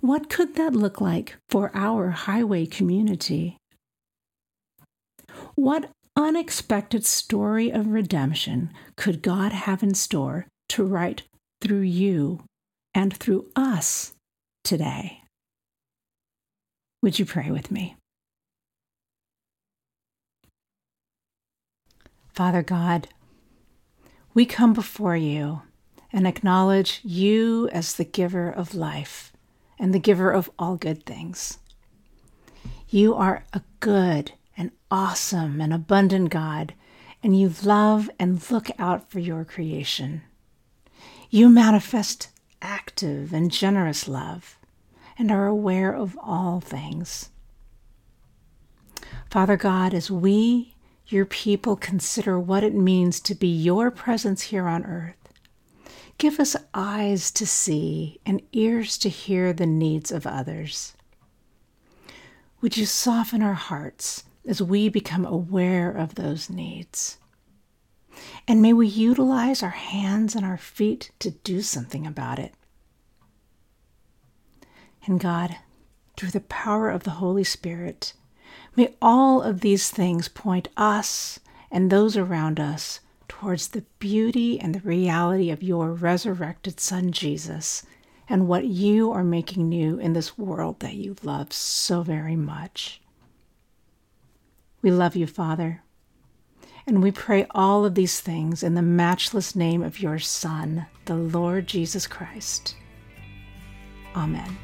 What 0.00 0.28
could 0.28 0.56
that 0.56 0.74
look 0.74 1.00
like 1.00 1.36
for 1.48 1.70
our 1.74 2.10
highway 2.10 2.66
community? 2.66 3.56
What 5.54 5.90
unexpected 6.14 7.06
story 7.06 7.70
of 7.70 7.86
redemption 7.86 8.72
could 8.96 9.22
God 9.22 9.52
have 9.52 9.82
in 9.82 9.94
store 9.94 10.46
to 10.70 10.84
write 10.84 11.22
through 11.62 11.80
you 11.80 12.44
and 12.94 13.16
through 13.16 13.46
us 13.56 14.12
today? 14.64 15.22
Would 17.02 17.18
you 17.18 17.24
pray 17.24 17.50
with 17.50 17.70
me? 17.70 17.96
Father 22.34 22.62
God, 22.62 23.08
we 24.38 24.46
come 24.46 24.72
before 24.72 25.16
you 25.16 25.62
and 26.12 26.24
acknowledge 26.24 27.00
you 27.02 27.68
as 27.72 27.94
the 27.94 28.04
giver 28.04 28.48
of 28.48 28.72
life 28.72 29.32
and 29.80 29.92
the 29.92 29.98
giver 29.98 30.30
of 30.30 30.48
all 30.56 30.76
good 30.76 31.04
things. 31.04 31.58
You 32.88 33.16
are 33.16 33.42
a 33.52 33.62
good 33.80 34.30
and 34.56 34.70
awesome 34.92 35.60
and 35.60 35.74
abundant 35.74 36.30
God, 36.30 36.72
and 37.20 37.36
you 37.36 37.52
love 37.64 38.08
and 38.20 38.48
look 38.48 38.70
out 38.78 39.10
for 39.10 39.18
your 39.18 39.44
creation. 39.44 40.22
You 41.30 41.48
manifest 41.48 42.28
active 42.62 43.32
and 43.32 43.50
generous 43.50 44.06
love 44.06 44.56
and 45.18 45.32
are 45.32 45.48
aware 45.48 45.92
of 45.92 46.16
all 46.22 46.60
things. 46.60 47.30
Father 49.30 49.56
God, 49.56 49.92
as 49.92 50.12
we, 50.12 50.76
your 51.08 51.24
people, 51.24 51.76
consider 51.76 52.38
what 52.38 52.64
it 52.64 52.74
means 52.74 53.20
to 53.20 53.34
be 53.34 53.48
your 53.48 53.90
presence 53.90 54.42
here 54.42 54.66
on 54.68 54.84
earth, 54.84 55.18
Give 56.18 56.40
us 56.40 56.56
eyes 56.74 57.30
to 57.30 57.46
see 57.46 58.18
and 58.26 58.42
ears 58.52 58.98
to 58.98 59.08
hear 59.08 59.52
the 59.52 59.66
needs 59.66 60.10
of 60.10 60.26
others. 60.26 60.94
Would 62.60 62.76
you 62.76 62.86
soften 62.86 63.40
our 63.40 63.54
hearts 63.54 64.24
as 64.44 64.60
we 64.60 64.88
become 64.88 65.24
aware 65.24 65.92
of 65.92 66.16
those 66.16 66.50
needs? 66.50 67.18
And 68.48 68.60
may 68.60 68.72
we 68.72 68.88
utilize 68.88 69.62
our 69.62 69.70
hands 69.70 70.34
and 70.34 70.44
our 70.44 70.56
feet 70.58 71.12
to 71.20 71.30
do 71.30 71.62
something 71.62 72.04
about 72.04 72.40
it. 72.40 72.52
And 75.06 75.20
God, 75.20 75.56
through 76.16 76.30
the 76.30 76.40
power 76.40 76.90
of 76.90 77.04
the 77.04 77.12
Holy 77.12 77.44
Spirit, 77.44 78.12
may 78.78 78.94
all 79.02 79.42
of 79.42 79.60
these 79.60 79.90
things 79.90 80.28
point 80.28 80.68
us 80.76 81.40
and 81.68 81.90
those 81.90 82.16
around 82.16 82.60
us 82.60 83.00
towards 83.26 83.68
the 83.68 83.84
beauty 83.98 84.60
and 84.60 84.72
the 84.72 84.80
reality 84.80 85.50
of 85.50 85.64
your 85.64 85.92
resurrected 85.92 86.78
Son, 86.78 87.10
Jesus, 87.10 87.84
and 88.28 88.46
what 88.46 88.66
you 88.66 89.10
are 89.10 89.24
making 89.24 89.68
new 89.68 89.98
in 89.98 90.12
this 90.12 90.38
world 90.38 90.78
that 90.78 90.94
you 90.94 91.16
love 91.24 91.52
so 91.52 92.02
very 92.02 92.36
much. 92.36 93.00
We 94.80 94.92
love 94.92 95.16
you, 95.16 95.26
Father, 95.26 95.82
and 96.86 97.02
we 97.02 97.10
pray 97.10 97.46
all 97.50 97.84
of 97.84 97.96
these 97.96 98.20
things 98.20 98.62
in 98.62 98.74
the 98.74 98.82
matchless 98.82 99.56
name 99.56 99.82
of 99.82 100.00
your 100.00 100.20
Son, 100.20 100.86
the 101.06 101.16
Lord 101.16 101.66
Jesus 101.66 102.06
Christ. 102.06 102.76
Amen. 104.14 104.56